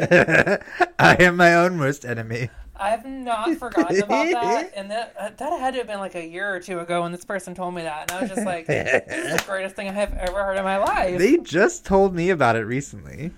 I 0.99 1.15
am 1.19 1.35
my 1.35 1.55
own 1.55 1.79
worst 1.79 2.05
enemy. 2.05 2.49
I 2.79 2.89
have 2.89 3.05
not 3.05 3.55
forgotten 3.57 4.01
about 4.01 4.31
that, 4.31 4.71
and 4.75 4.91
that 4.91 5.13
uh, 5.19 5.29
that 5.37 5.59
had 5.59 5.73
to 5.73 5.79
have 5.79 5.87
been 5.87 5.99
like 5.99 6.15
a 6.15 6.25
year 6.25 6.53
or 6.53 6.59
two 6.59 6.79
ago 6.79 7.01
when 7.01 7.11
this 7.11 7.25
person 7.25 7.53
told 7.55 7.73
me 7.73 7.83
that, 7.83 8.11
and 8.11 8.17
I 8.17 8.21
was 8.21 8.29
just 8.29 8.45
like, 8.45 8.67
"This 8.67 9.03
is 9.07 9.37
the 9.37 9.43
greatest 9.47 9.75
thing 9.75 9.89
I 9.89 9.93
have 9.93 10.13
ever 10.13 10.43
heard 10.43 10.57
in 10.57 10.63
my 10.63 10.77
life." 10.77 11.17
They 11.17 11.37
just 11.37 11.85
told 11.85 12.13
me 12.13 12.29
about 12.29 12.55
it 12.55 12.61
recently. 12.63 13.31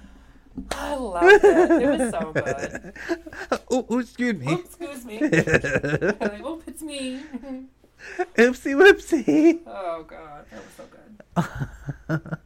I 0.72 0.96
loved 0.96 1.44
it. 1.44 1.44
It 1.44 2.00
was 2.00 2.12
so 2.12 2.34
good. 2.34 2.94
oh, 3.72 3.86
oh, 3.90 4.00
excuse 4.00 4.34
me. 4.34 4.52
Oops, 4.54 4.66
excuse 4.66 5.06
me. 5.06 5.20
Like, 5.22 6.46
Oop, 6.46 6.64
it's 6.68 6.82
me. 6.82 7.22
Oopsie 8.38 8.76
whoopsie. 8.76 9.60
Oh 9.66 10.04
god, 10.04 10.46
that 10.52 10.62
was 10.64 10.74
so 10.76 10.84
good. 12.18 12.38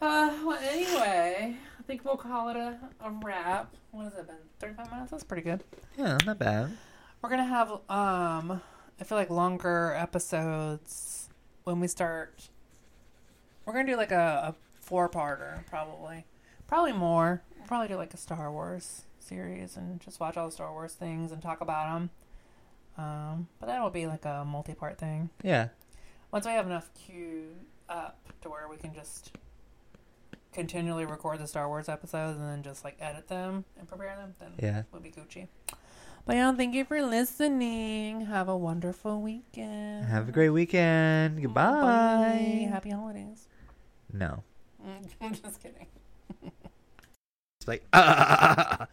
Uh, 0.00 0.30
well, 0.44 0.58
anyway, 0.62 1.56
think 1.86 2.04
we'll 2.04 2.16
call 2.16 2.48
it 2.48 2.56
a, 2.56 2.78
a 3.02 3.10
wrap. 3.22 3.74
What 3.90 4.04
has 4.04 4.14
it 4.14 4.26
been? 4.26 4.36
Thirty-five 4.58 4.90
minutes. 4.90 5.10
That's 5.10 5.24
pretty 5.24 5.42
good. 5.42 5.62
yeah, 5.98 6.18
not 6.26 6.38
bad. 6.38 6.76
We're 7.22 7.30
gonna 7.30 7.44
have 7.44 7.70
um 7.88 8.60
I 9.00 9.04
feel 9.04 9.18
like 9.18 9.30
longer 9.30 9.94
episodes 9.96 11.28
when 11.64 11.80
we 11.80 11.88
start 11.88 12.48
we're 13.64 13.72
gonna 13.72 13.86
do 13.90 13.96
like 13.96 14.12
a, 14.12 14.54
a 14.54 14.54
four 14.80 15.08
parter 15.08 15.66
probably. 15.66 16.24
Probably 16.66 16.92
more. 16.92 17.42
We'll 17.56 17.66
probably 17.66 17.88
do 17.88 17.96
like 17.96 18.14
a 18.14 18.18
Star 18.18 18.50
Wars 18.50 19.02
series 19.18 19.76
and 19.76 20.00
just 20.00 20.20
watch 20.20 20.36
all 20.36 20.46
the 20.46 20.52
Star 20.52 20.72
Wars 20.72 20.92
things 20.92 21.32
and 21.32 21.40
talk 21.42 21.60
about 21.60 21.94
them. 21.94 22.10
Um, 22.96 23.48
but 23.58 23.66
that'll 23.66 23.90
be 23.90 24.06
like 24.06 24.24
a 24.24 24.44
multi 24.46 24.74
part 24.74 24.98
thing. 24.98 25.30
Yeah. 25.42 25.68
Once 26.30 26.46
we 26.46 26.52
have 26.52 26.66
enough 26.66 26.90
queued 26.94 27.56
up 27.88 28.18
to 28.42 28.48
where 28.50 28.68
we 28.68 28.76
can 28.76 28.94
just 28.94 29.32
continually 30.54 31.04
record 31.04 31.38
the 31.40 31.46
Star 31.46 31.68
Wars 31.68 31.88
episodes 31.88 32.38
and 32.38 32.48
then 32.48 32.62
just 32.62 32.84
like 32.84 32.96
edit 33.00 33.28
them 33.28 33.64
and 33.78 33.86
prepare 33.88 34.16
them, 34.16 34.34
then 34.38 34.52
Yeah. 34.58 34.82
we'll 34.92 35.02
be 35.02 35.10
Gucci. 35.10 35.48
But 36.26 36.36
yeah, 36.36 36.52
thank 36.54 36.74
you 36.74 36.86
for 36.86 37.02
listening. 37.02 38.22
Have 38.22 38.48
a 38.48 38.56
wonderful 38.56 39.20
weekend. 39.20 40.06
Have 40.06 40.28
a 40.28 40.32
great 40.32 40.48
weekend. 40.50 41.42
Goodbye. 41.42 41.70
Bye. 41.82 42.68
Happy 42.70 42.90
holidays. 42.90 43.46
No. 44.10 44.42
I'm 45.20 45.34
just 45.34 45.62
kidding. 45.62 45.86
like, 47.66 47.84
ah, 47.92 48.78